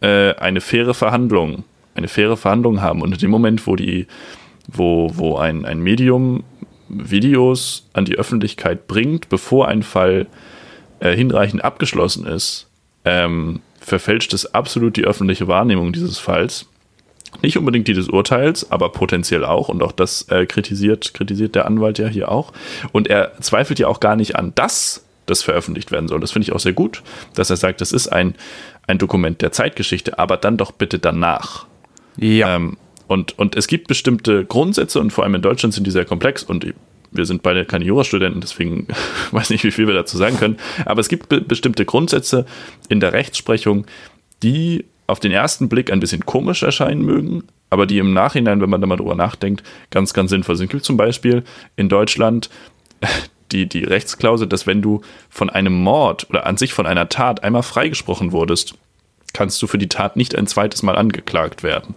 [0.00, 3.02] äh, eine faire Verhandlung, eine faire Verhandlung haben.
[3.02, 4.06] Und in dem Moment, wo die,
[4.68, 6.44] wo, wo ein, ein Medium
[6.88, 10.26] Videos an die Öffentlichkeit bringt, bevor ein Fall
[11.00, 12.68] äh, hinreichend abgeschlossen ist,
[13.04, 16.66] ähm, verfälscht es absolut die öffentliche Wahrnehmung dieses Falls.
[17.42, 19.68] Nicht unbedingt die des Urteils, aber potenziell auch.
[19.68, 22.52] Und auch das äh, kritisiert, kritisiert der Anwalt ja hier auch.
[22.92, 26.20] Und er zweifelt ja auch gar nicht an, dass das veröffentlicht werden soll.
[26.20, 27.02] Das finde ich auch sehr gut,
[27.34, 28.34] dass er sagt, das ist ein,
[28.86, 31.66] ein Dokument der Zeitgeschichte, aber dann doch bitte danach.
[32.16, 32.56] Ja.
[32.56, 32.76] Ähm,
[33.06, 36.42] und, und es gibt bestimmte Grundsätze und vor allem in Deutschland sind die sehr komplex
[36.42, 36.66] und
[37.12, 38.86] wir sind beide keine Jurastudenten, deswegen
[39.32, 40.58] weiß nicht, wie viel wir dazu sagen können.
[40.84, 42.46] Aber es gibt be bestimmte Grundsätze
[42.88, 43.86] in der Rechtsprechung,
[44.42, 48.70] die auf den ersten Blick ein bisschen komisch erscheinen mögen, aber die im Nachhinein, wenn
[48.70, 50.70] man da mal drüber nachdenkt, ganz, ganz sinnvoll sind.
[50.70, 51.44] Gibt zum Beispiel
[51.76, 52.50] in Deutschland
[53.52, 57.42] die, die Rechtsklausel, dass wenn du von einem Mord oder an sich von einer Tat
[57.42, 58.74] einmal freigesprochen wurdest,
[59.32, 61.94] kannst du für die Tat nicht ein zweites Mal angeklagt werden.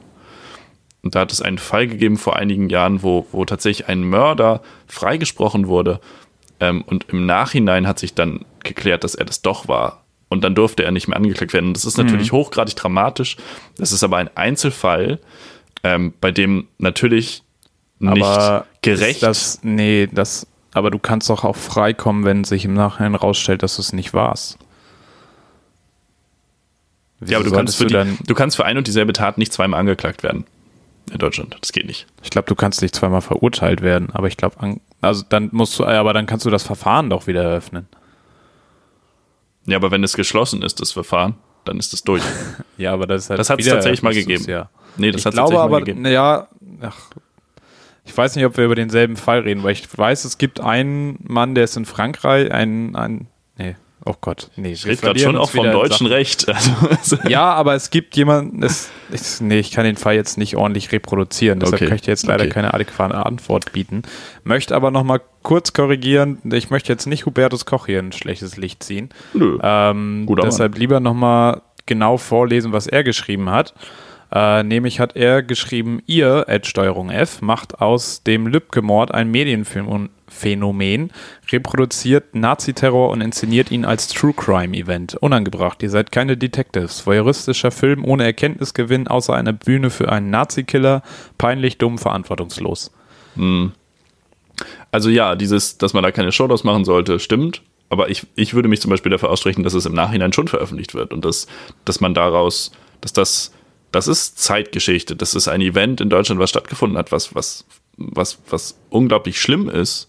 [1.04, 4.62] Und da hat es einen Fall gegeben vor einigen Jahren, wo, wo tatsächlich ein Mörder
[4.88, 6.00] freigesprochen wurde.
[6.60, 10.03] Ähm, und im Nachhinein hat sich dann geklärt, dass er das doch war.
[10.34, 11.74] Und dann durfte er nicht mehr angeklagt werden.
[11.74, 12.38] Das ist natürlich mhm.
[12.38, 13.38] hochgradig dramatisch.
[13.78, 15.20] Das ist aber ein Einzelfall,
[15.84, 17.44] ähm, bei dem natürlich
[18.00, 19.22] nicht aber gerecht.
[19.24, 23.76] Das, nee, das, aber du kannst doch auch freikommen, wenn sich im Nachhinein rausstellt, dass
[23.76, 24.58] du es nicht warst.
[27.20, 29.54] Wieso ja, aber du kannst, für die, du kannst für ein und dieselbe Tat nicht
[29.54, 30.46] zweimal angeklagt werden
[31.12, 31.56] in Deutschland.
[31.62, 32.08] Das geht nicht.
[32.24, 35.86] Ich glaube, du kannst nicht zweimal verurteilt werden, aber ich glaube, also dann musst du,
[35.86, 37.88] aber dann kannst du das Verfahren doch wieder eröffnen.
[39.66, 41.36] Ja, aber wenn es geschlossen ist, das Verfahren,
[41.66, 42.24] dann ist es durch.
[42.78, 44.46] ja, aber das halt Das hat es tatsächlich mal gegeben.
[44.48, 44.70] Ja.
[44.98, 46.06] Nee, das hat es tatsächlich aber, mal gegeben.
[46.06, 46.48] Ja,
[46.82, 46.98] ach,
[48.06, 51.18] ich weiß nicht, ob wir über denselben Fall reden, weil ich weiß, es gibt einen
[51.24, 53.28] Mann, der ist in Frankreich, ein, ein
[54.06, 54.74] Oh Gott, nee.
[54.74, 56.46] Ich rede gerade schon auch vom deutschen Recht.
[56.90, 60.56] Also, ja, aber es gibt jemanden, das, ich, nee, ich kann den Fall jetzt nicht
[60.56, 61.88] ordentlich reproduzieren, deshalb okay.
[61.88, 62.54] kann ich dir jetzt leider okay.
[62.54, 64.04] keine adäquate Antwort bieten.
[64.44, 68.84] Möchte aber nochmal kurz korrigieren, ich möchte jetzt nicht Hubertus Koch hier ein schlechtes Licht
[68.84, 69.10] ziehen.
[69.34, 69.58] Nö.
[69.62, 70.80] Ähm, deshalb Mann.
[70.80, 73.74] lieber nochmal genau vorlesen, was er geschrieben hat.
[74.32, 79.30] Äh, nämlich hat er geschrieben, ihr, Steuerung F, macht aus dem Lübcke-Mord ein
[80.34, 81.12] Medienphänomen,
[81.52, 85.16] reproduziert Naziterror und inszeniert ihn als True Crime-Event.
[85.16, 87.06] Unangebracht, ihr seid keine Detectives.
[87.06, 91.04] Voyeuristischer Film ohne Erkenntnisgewinn, außer einer Bühne für einen Nazi-Killer.
[91.38, 92.92] Peinlich, dumm, verantwortungslos.
[93.36, 93.72] Hm.
[94.92, 97.62] Also ja, dieses, dass man da keine Show draus machen sollte, stimmt.
[97.90, 100.96] Aber ich, ich würde mich zum Beispiel dafür aussprechen, dass es im Nachhinein schon veröffentlicht
[100.96, 101.48] wird und dass,
[101.86, 102.72] dass man daraus,
[103.02, 103.52] dass das
[103.92, 105.16] das ist Zeitgeschichte.
[105.16, 107.64] Das ist ein Event in Deutschland, was stattgefunden hat, was, was,
[107.96, 110.08] was, was unglaublich schlimm ist,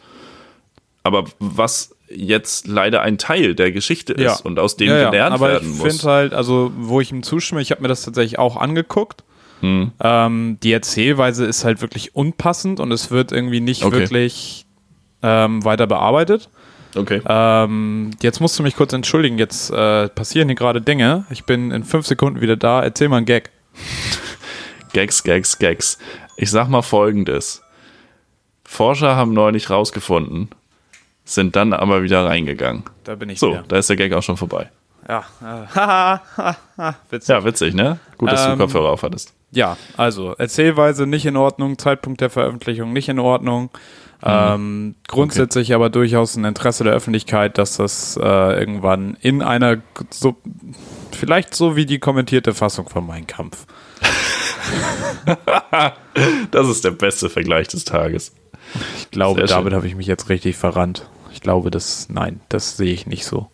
[1.05, 4.37] aber was jetzt leider ein Teil der Geschichte ist ja.
[4.43, 5.81] und aus dem ja, gelernt aber werden muss.
[5.81, 8.57] Aber ich finde halt, also wo ich ihm zustimme, ich habe mir das tatsächlich auch
[8.57, 9.23] angeguckt.
[9.61, 9.93] Hm.
[10.01, 14.01] Ähm, die Erzählweise ist halt wirklich unpassend und es wird irgendwie nicht okay.
[14.01, 14.67] wirklich
[15.23, 16.49] ähm, weiter bearbeitet.
[16.97, 17.21] Okay.
[17.27, 21.25] Ähm, jetzt musst du mich kurz entschuldigen, jetzt äh, passieren hier gerade Dinge.
[21.31, 22.83] Ich bin in fünf Sekunden wieder da.
[22.83, 23.51] Erzähl mal einen Gag.
[24.93, 25.99] Gags, Gags, Gags.
[26.37, 27.63] Ich sag mal folgendes.
[28.65, 30.49] Forscher haben neulich rausgefunden,
[31.25, 32.85] sind dann aber wieder reingegangen.
[33.05, 33.65] Da bin ich So, wieder.
[33.67, 34.71] da ist der Gag auch schon vorbei.
[35.09, 37.29] Ja, äh, witzig.
[37.29, 37.99] Ja, witzig, ne?
[38.17, 39.35] Gut, dass ähm, du Kopfhörer aufhattest.
[39.51, 43.71] Ja, also Erzählweise nicht in Ordnung, Zeitpunkt der Veröffentlichung nicht in Ordnung.
[44.23, 44.31] Mhm.
[44.31, 45.75] Ähm, grundsätzlich okay.
[45.75, 49.79] aber durchaus ein Interesse der Öffentlichkeit, dass das äh, irgendwann in einer
[50.11, 50.37] so
[51.13, 53.67] vielleicht so wie die kommentierte Fassung von Mein Kampf.
[56.51, 58.33] das ist der beste Vergleich des Tages.
[58.99, 61.07] Ich glaube, damit habe ich mich jetzt richtig verrannt.
[61.35, 63.49] Ich glaube, das, nein, das sehe ich nicht so.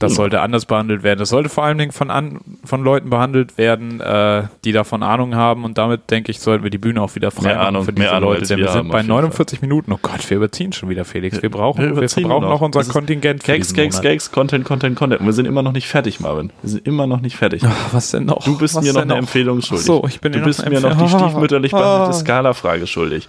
[0.00, 0.16] Das hm.
[0.16, 1.18] sollte anders behandelt werden.
[1.18, 5.34] Das sollte vor allen Dingen von, an, von Leuten behandelt werden, äh, die davon Ahnung
[5.34, 5.64] haben.
[5.64, 8.08] Und damit, denke ich, sollten wir die Bühne auch wieder frei mehr Ahnung, für diese
[8.08, 8.46] mehr Leute.
[8.46, 9.68] Denn wir, wir sind bei 49 Fall.
[9.68, 9.92] Minuten.
[9.92, 11.42] Oh Gott, wir überziehen schon wieder, Felix.
[11.42, 13.44] Wir brauchen, wir, wir brauchen noch unser Kontingent.
[13.44, 15.20] Gags, Gags, Gags, Content, Content, Content.
[15.20, 16.50] Und wir sind immer noch nicht fertig, Marvin.
[16.62, 17.62] Wir sind immer noch nicht fertig.
[17.66, 18.42] Ach, was denn noch?
[18.42, 19.18] Du bist was mir noch eine noch?
[19.18, 19.84] Empfehlung schuldig.
[19.84, 23.28] Ach so, ich bin du bist mir noch die stiefmütterlich behandelte Skala-Frage schuldig.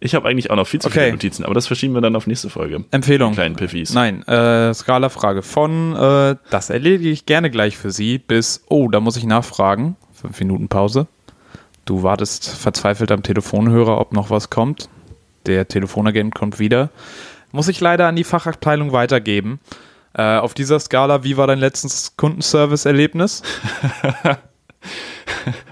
[0.00, 1.00] Ich habe eigentlich auch noch viel zu okay.
[1.00, 2.84] viele Notizen, aber das verschieben wir dann auf nächste Folge.
[2.92, 3.32] Empfehlung.
[3.34, 3.92] Kleinen Piffis.
[3.92, 9.00] Nein, äh, Skala-Frage von, äh, das erledige ich gerne gleich für Sie, bis, oh, da
[9.00, 9.96] muss ich nachfragen.
[10.12, 11.08] Fünf Minuten Pause.
[11.84, 14.88] Du wartest verzweifelt am Telefonhörer, ob noch was kommt.
[15.46, 16.90] Der Telefonagent kommt wieder.
[17.50, 19.58] Muss ich leider an die Fachabteilung weitergeben.
[20.14, 23.42] Äh, auf dieser Skala, wie war dein letztes Kundenservice-Erlebnis?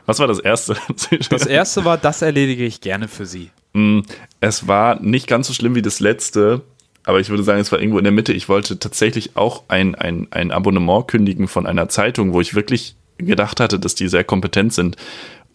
[0.06, 0.76] Was war das erste?
[1.30, 3.50] das erste war, das erledige ich gerne für Sie.
[3.76, 4.00] Mm,
[4.40, 6.62] es war nicht ganz so schlimm wie das letzte,
[7.04, 8.32] aber ich würde sagen, es war irgendwo in der Mitte.
[8.32, 12.96] Ich wollte tatsächlich auch ein, ein, ein Abonnement kündigen von einer Zeitung, wo ich wirklich
[13.18, 14.96] gedacht hatte, dass die sehr kompetent sind.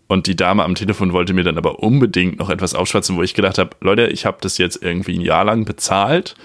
[0.08, 3.34] Und die Dame am Telefon wollte mir dann aber unbedingt noch etwas aufschwatzen, wo ich
[3.34, 6.36] gedacht habe, Leute, ich habe das jetzt irgendwie ein Jahr lang bezahlt.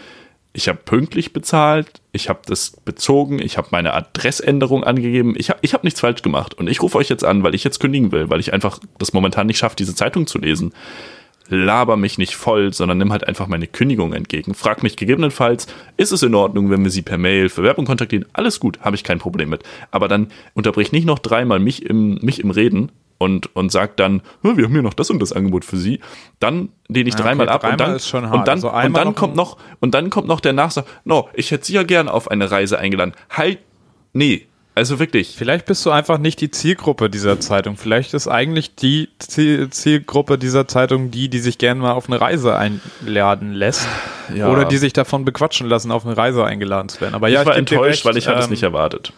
[0.55, 5.59] Ich habe pünktlich bezahlt, ich habe das bezogen, ich habe meine Adressänderung angegeben, ich habe
[5.61, 6.55] ich hab nichts falsch gemacht.
[6.55, 9.13] Und ich rufe euch jetzt an, weil ich jetzt kündigen will, weil ich einfach das
[9.13, 10.73] momentan nicht schaffe, diese Zeitung zu lesen
[11.49, 14.55] laber mich nicht voll, sondern nimm halt einfach meine Kündigung entgegen.
[14.55, 15.67] Frag mich gegebenenfalls,
[15.97, 18.27] ist es in Ordnung, wenn wir sie per Mail für Werbung kontaktieren?
[18.33, 19.63] Alles gut, habe ich kein Problem mit.
[19.91, 24.23] Aber dann unterbrich nicht noch dreimal mich im, mich im Reden und, und sag dann,
[24.43, 26.01] wir haben hier noch das und das Angebot für Sie.
[26.39, 29.37] Dann lehne ich ja, dreimal ab dreimal und dann, und dann, also und dann kommt
[29.37, 32.51] noch, und dann kommt noch der Nachsatz, no, ich hätte Sie ja gern auf eine
[32.51, 33.13] Reise eingeladen.
[33.31, 33.59] Halt,
[34.13, 35.35] nee, also wirklich.
[35.37, 37.79] Vielleicht bist du einfach nicht die Zielgruppe dieser Zeitung.
[37.79, 42.57] Vielleicht ist eigentlich die Zielgruppe dieser Zeitung die, die sich gerne mal auf eine Reise
[42.57, 43.89] einladen lässt.
[44.35, 44.51] Ja.
[44.51, 47.15] Oder die sich davon bequatschen lassen, auf eine Reise eingeladen zu werden.
[47.15, 49.15] Aber ja, ich war ich enttäuscht, recht, weil ich hatte ähm, es nicht erwartet.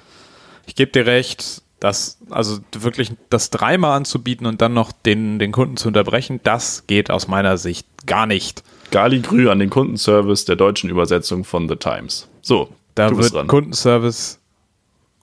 [0.66, 5.50] Ich gebe dir recht, dass, also wirklich das dreimal anzubieten und dann noch den, den
[5.50, 8.62] Kunden zu unterbrechen, das geht aus meiner Sicht gar nicht.
[8.92, 12.28] Gali Grü an den Kundenservice der deutschen Übersetzung von The Times.
[12.42, 13.48] So, da wird dran.
[13.48, 14.38] Kundenservice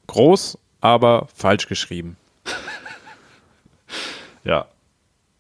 [0.08, 2.18] Groß, aber falsch geschrieben.
[4.44, 4.66] ja.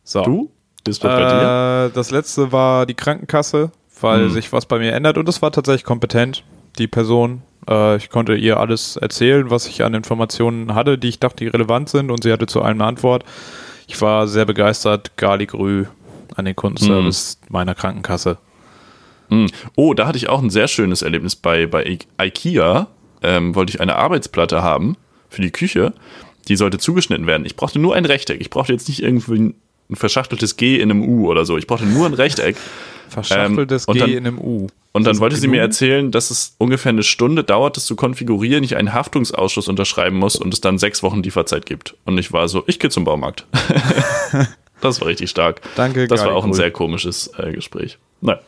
[0.04, 0.24] So.
[0.24, 0.52] Du?
[0.84, 1.00] Das?
[1.00, 4.30] Äh, das letzte war die Krankenkasse, weil hm.
[4.30, 6.44] sich was bei mir ändert und es war tatsächlich kompetent,
[6.78, 7.42] die Person.
[7.68, 11.48] Äh, ich konnte ihr alles erzählen, was ich an Informationen hatte, die ich dachte, die
[11.48, 13.26] relevant sind und sie hatte zu allem eine Antwort.
[13.88, 15.86] Ich war sehr begeistert, Galigrü
[16.36, 17.48] an den Kundenservice hm.
[17.50, 18.38] meiner Krankenkasse.
[19.30, 19.48] Hm.
[19.76, 22.88] Oh, da hatte ich auch ein sehr schönes Erlebnis bei, bei IKEA
[23.26, 24.98] ähm, wollte ich eine Arbeitsplatte haben
[25.30, 25.94] für die Küche.
[26.48, 27.46] Die sollte zugeschnitten werden.
[27.46, 28.40] Ich brauchte nur ein Rechteck.
[28.40, 29.56] Ich brauchte jetzt nicht irgendwie ein,
[29.92, 31.58] verschachteltes G in einem U oder so.
[31.58, 32.56] Ich brauchte nur ein Rechteck.
[33.10, 34.68] Verschachteltes ähm, dann, G in einem U.
[34.92, 38.64] Und dann wollte sie mir erzählen, dass es ungefähr eine Stunde dauert, das zu konfigurieren,
[38.64, 41.96] ich einen Haftungsausschuss unterschreiben muss und es dann sechs Wochen Lieferzeit gibt.
[42.06, 43.46] Und ich war so, ich gehe zum Baumarkt.
[44.82, 45.62] das war richtig stark.
[45.76, 47.98] Danke, Das war auch ein sehr komisches äh, Gespräch.
[48.22, 48.40] Naja.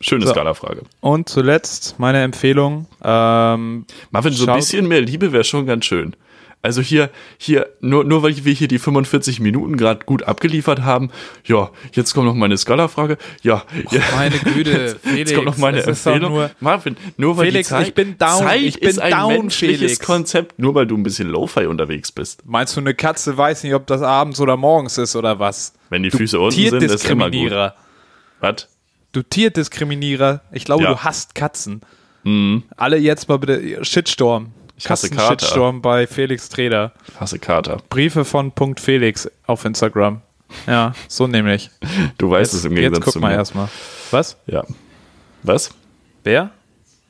[0.00, 0.32] Schöne so.
[0.32, 0.82] Skala-Frage.
[1.00, 2.86] Und zuletzt meine Empfehlung.
[3.02, 6.14] Ähm, Marvin, so ein bisschen mehr Liebe wäre schon ganz schön.
[6.60, 11.10] Also hier, hier, nur, nur weil wir hier die 45 Minuten gerade gut abgeliefert haben,
[11.44, 13.16] ja, jetzt kommt noch meine Skala-Frage.
[13.42, 16.32] Ja, Och, ja, meine Güte, jetzt, Felix, jetzt kommt noch meine Empfehlung.
[16.32, 19.12] Nur, Marvin, nur weil Felix, die Zeit, ich bin down, Zeit ich bin ist ein
[19.12, 20.00] down, menschliches Felix.
[20.00, 22.42] Konzept, nur weil du ein bisschen Lo-Fi unterwegs bist.
[22.44, 25.74] Meinst du, eine Katze weiß nicht, ob das abends oder morgens ist oder was?
[25.90, 27.52] Wenn die Füße unten sind, ist immer gut.
[28.40, 28.68] Was?
[29.12, 30.40] Du Tierdiskriminierer.
[30.52, 30.90] Ich glaube, ja.
[30.90, 31.82] du hasst Katzen.
[32.24, 32.64] Mhm.
[32.76, 34.52] Alle jetzt mal bitte Shitstorm.
[34.76, 35.28] Ich hasse Kater.
[35.28, 36.92] Shitstorm bei Felix Treder.
[37.08, 37.78] Ich hasse Kater.
[37.88, 40.22] Briefe von Punkt Felix auf Instagram.
[40.66, 41.70] Ja, so nämlich.
[42.16, 43.68] Du weißt jetzt, es im Gegensatz jetzt guck zu mal erstmal.
[44.10, 44.36] Was?
[44.46, 44.64] Ja.
[45.42, 45.74] Was?
[46.24, 46.50] Wer?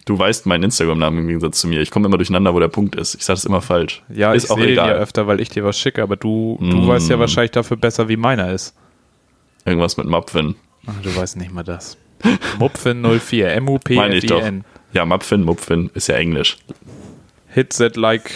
[0.06, 1.80] Du weißt meinen Instagram-Namen im Gegensatz zu mir.
[1.80, 3.14] Ich komme immer durcheinander, wo der Punkt ist.
[3.14, 4.02] Ich sage das immer falsch.
[4.08, 6.70] Ja, ist ich sehe ja öfter, weil ich dir was schicke, aber du, mm.
[6.70, 8.74] du weißt ja wahrscheinlich dafür besser, wie meiner ist.
[9.66, 10.54] Irgendwas mit Mapfin.
[10.88, 11.96] Ach, du weißt nicht mal das.
[12.58, 14.64] Mupfin04, M-U-P-F-I-N.
[14.92, 16.56] Ja, Mupfin, Mupfin ist ja Englisch.
[17.48, 18.30] Hit that like,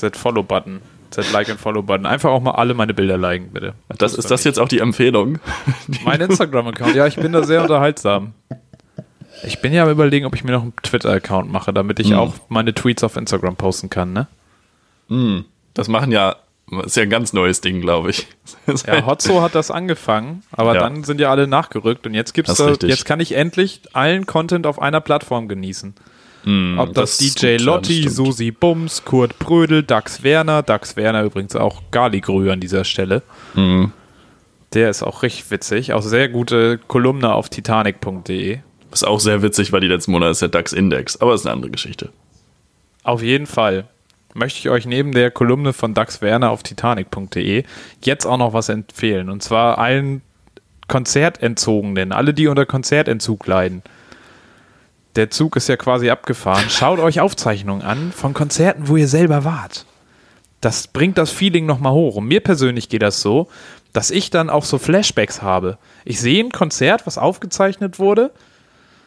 [0.00, 0.80] that follow button.
[1.10, 2.06] That like and follow button.
[2.06, 3.74] Einfach auch mal alle meine Bilder liken, bitte.
[3.88, 5.38] Das, das ist das jetzt auch die Empfehlung?
[6.04, 8.34] Mein Instagram-Account, ja, ich bin da sehr unterhaltsam.
[9.44, 12.14] Ich bin ja am überlegen, ob ich mir noch einen Twitter-Account mache, damit ich mm.
[12.14, 14.26] auch meine Tweets auf Instagram posten kann, ne?
[15.08, 15.40] Mm.
[15.74, 16.36] Das machen ja
[16.84, 18.26] ist ja ein ganz neues Ding, glaube ich.
[18.86, 20.80] Ja, Hotzo hat das angefangen, aber ja.
[20.80, 24.66] dann sind ja alle nachgerückt und jetzt gibt's da, jetzt kann ich endlich allen Content
[24.66, 25.94] auf einer Plattform genießen.
[26.44, 31.24] Mm, Ob das, das DJ Lotti, ja, Susi Bums, Kurt Brödel, Dax Werner, Dax Werner
[31.24, 33.22] übrigens auch Galigrü an dieser Stelle.
[33.54, 33.86] Mm.
[34.72, 35.92] Der ist auch richtig witzig.
[35.92, 38.58] Auch sehr gute Kolumne auf titanic.de.
[38.92, 41.52] Ist auch sehr witzig, weil die letzten Monate ist der DAX Index, aber ist eine
[41.52, 42.10] andere Geschichte.
[43.02, 43.88] Auf jeden Fall
[44.36, 47.64] möchte ich euch neben der Kolumne von Dax Werner auf titanic.de
[48.04, 49.30] jetzt auch noch was empfehlen.
[49.30, 50.22] Und zwar allen
[50.88, 53.82] Konzertentzogenen, alle, die unter Konzertentzug leiden.
[55.16, 56.68] Der Zug ist ja quasi abgefahren.
[56.68, 59.86] Schaut euch Aufzeichnungen an von Konzerten, wo ihr selber wart.
[60.60, 62.16] Das bringt das Feeling nochmal hoch.
[62.16, 63.48] Und mir persönlich geht das so,
[63.92, 65.78] dass ich dann auch so Flashbacks habe.
[66.04, 68.30] Ich sehe ein Konzert, was aufgezeichnet wurde.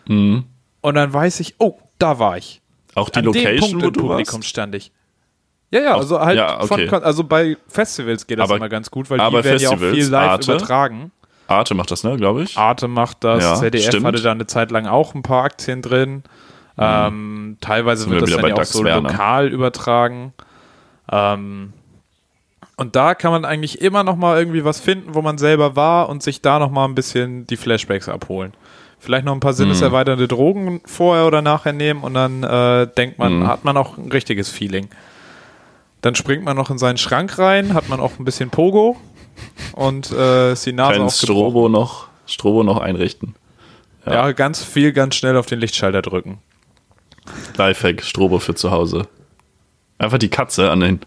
[0.07, 0.45] Mhm.
[0.81, 2.61] Und dann weiß ich, oh, da war ich.
[2.95, 4.49] Auch die An Location, dem Punkt wo du Publikum warst?
[4.49, 4.91] stand ich.
[5.71, 6.87] Ja, ja, also halt ja, okay.
[6.87, 9.87] von, also bei Festivals geht das aber, immer ganz gut, weil die werden Festivals, ja
[9.89, 11.11] auch viel live Arte, übertragen.
[11.47, 12.57] Arte macht das, ne, glaube ich.
[12.57, 14.05] Arte macht das, ja, ZDF stimmt.
[14.05, 16.11] hatte da eine Zeit lang auch ein paar Aktien drin.
[16.11, 16.23] Mhm.
[16.79, 19.09] Ähm, teilweise Sind wird das dann ja auch so Werner.
[19.09, 20.33] lokal übertragen.
[21.11, 21.73] Ähm,
[22.77, 26.07] und da kann man eigentlich immer noch mal irgendwie was finden, wo man selber war
[26.09, 28.53] und sich da noch mal ein bisschen die Flashbacks abholen.
[28.99, 33.39] Vielleicht noch ein paar sinneserweiternde Drogen vorher oder nachher nehmen und dann äh, denkt man,
[33.39, 33.47] Mhm.
[33.47, 34.89] hat man auch ein richtiges Feeling.
[36.01, 38.97] Dann springt man noch in seinen Schrank rein, hat man auch ein bisschen Pogo
[39.73, 43.35] und äh, ist die Nase Kleines Strobo noch, Strobo noch einrichten.
[44.05, 44.13] Ja.
[44.13, 46.39] ja, ganz viel, ganz schnell auf den Lichtschalter drücken.
[47.57, 49.07] Lifehack, Strobo für zu Hause.
[49.97, 50.99] Einfach die Katze an den.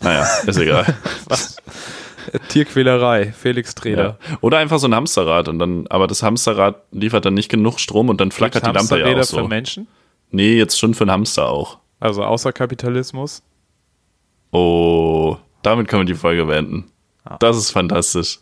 [0.00, 0.94] Naja, ist egal.
[1.26, 1.56] Was?
[2.48, 4.18] Tierquälerei, Felix Treder.
[4.30, 4.38] Ja.
[4.40, 8.08] Oder einfach so ein Hamsterrad und dann, aber das Hamsterrad liefert dann nicht genug Strom
[8.08, 9.38] und dann flackert die Lampe ja auch so.
[9.38, 9.88] für Menschen?
[10.30, 11.78] Nee, jetzt schon für einen Hamster auch.
[12.00, 13.42] Also außer Kapitalismus?
[14.50, 16.90] Oh, damit können wir die Folge beenden.
[17.24, 17.36] Ah.
[17.38, 18.38] Das ist fantastisch.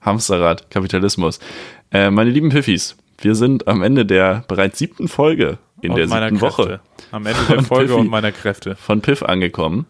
[0.00, 1.38] Hamsterrad, Kapitalismus.
[1.90, 6.08] Äh, meine lieben Piffis, wir sind am Ende der bereits siebten Folge in und der
[6.08, 6.80] siebten Woche.
[7.10, 8.76] Am Ende der Folge Piffy, und meiner Kräfte.
[8.76, 9.86] Von Piff angekommen.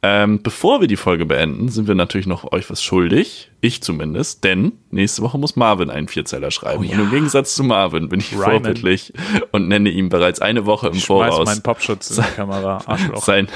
[0.00, 3.50] Ähm, bevor wir die Folge beenden, sind wir natürlich noch euch was schuldig.
[3.60, 6.80] Ich zumindest, denn nächste Woche muss Marvin einen Vierzeller schreiben.
[6.80, 6.92] Oh ja.
[6.92, 8.44] Und im Gegensatz zu Marvin bin ich Ryman.
[8.44, 9.12] vorbildlich
[9.50, 12.80] und nenne ihm bereits eine Woche im ich Voraus meinen Popschutz in die Kamera.
[13.16, 13.48] Sein,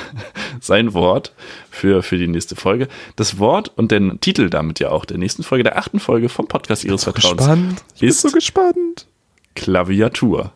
[0.60, 1.32] sein Wort
[1.70, 2.88] für, für die nächste Folge.
[3.14, 6.48] Das Wort und den Titel damit ja auch der nächsten Folge, der achten Folge vom
[6.48, 7.36] Podcast Ihres so Vertrauens.
[7.36, 7.84] Gespannt.
[7.94, 9.06] Ich ist bin so gespannt.
[9.54, 10.50] Klaviatur.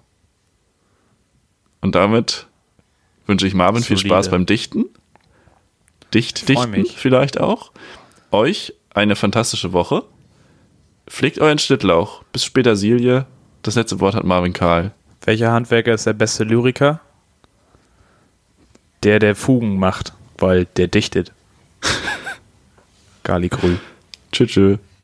[1.81, 2.49] Und damit
[3.27, 4.01] wünsche ich Marvin Solide.
[4.01, 4.87] viel Spaß beim Dichten
[6.15, 7.73] dicht dichten vielleicht auch.
[8.31, 10.05] Euch eine fantastische Woche.
[11.07, 12.23] Pflegt euren Schnittlauch.
[12.33, 13.27] Bis später, Silje.
[13.63, 14.93] Das letzte Wort hat Marvin Karl.
[15.25, 17.01] Welcher Handwerker ist der beste Lyriker?
[19.03, 21.33] Der, der Fugen macht, weil der dichtet.
[23.49, 23.77] Grü.
[24.33, 24.79] Tschüss.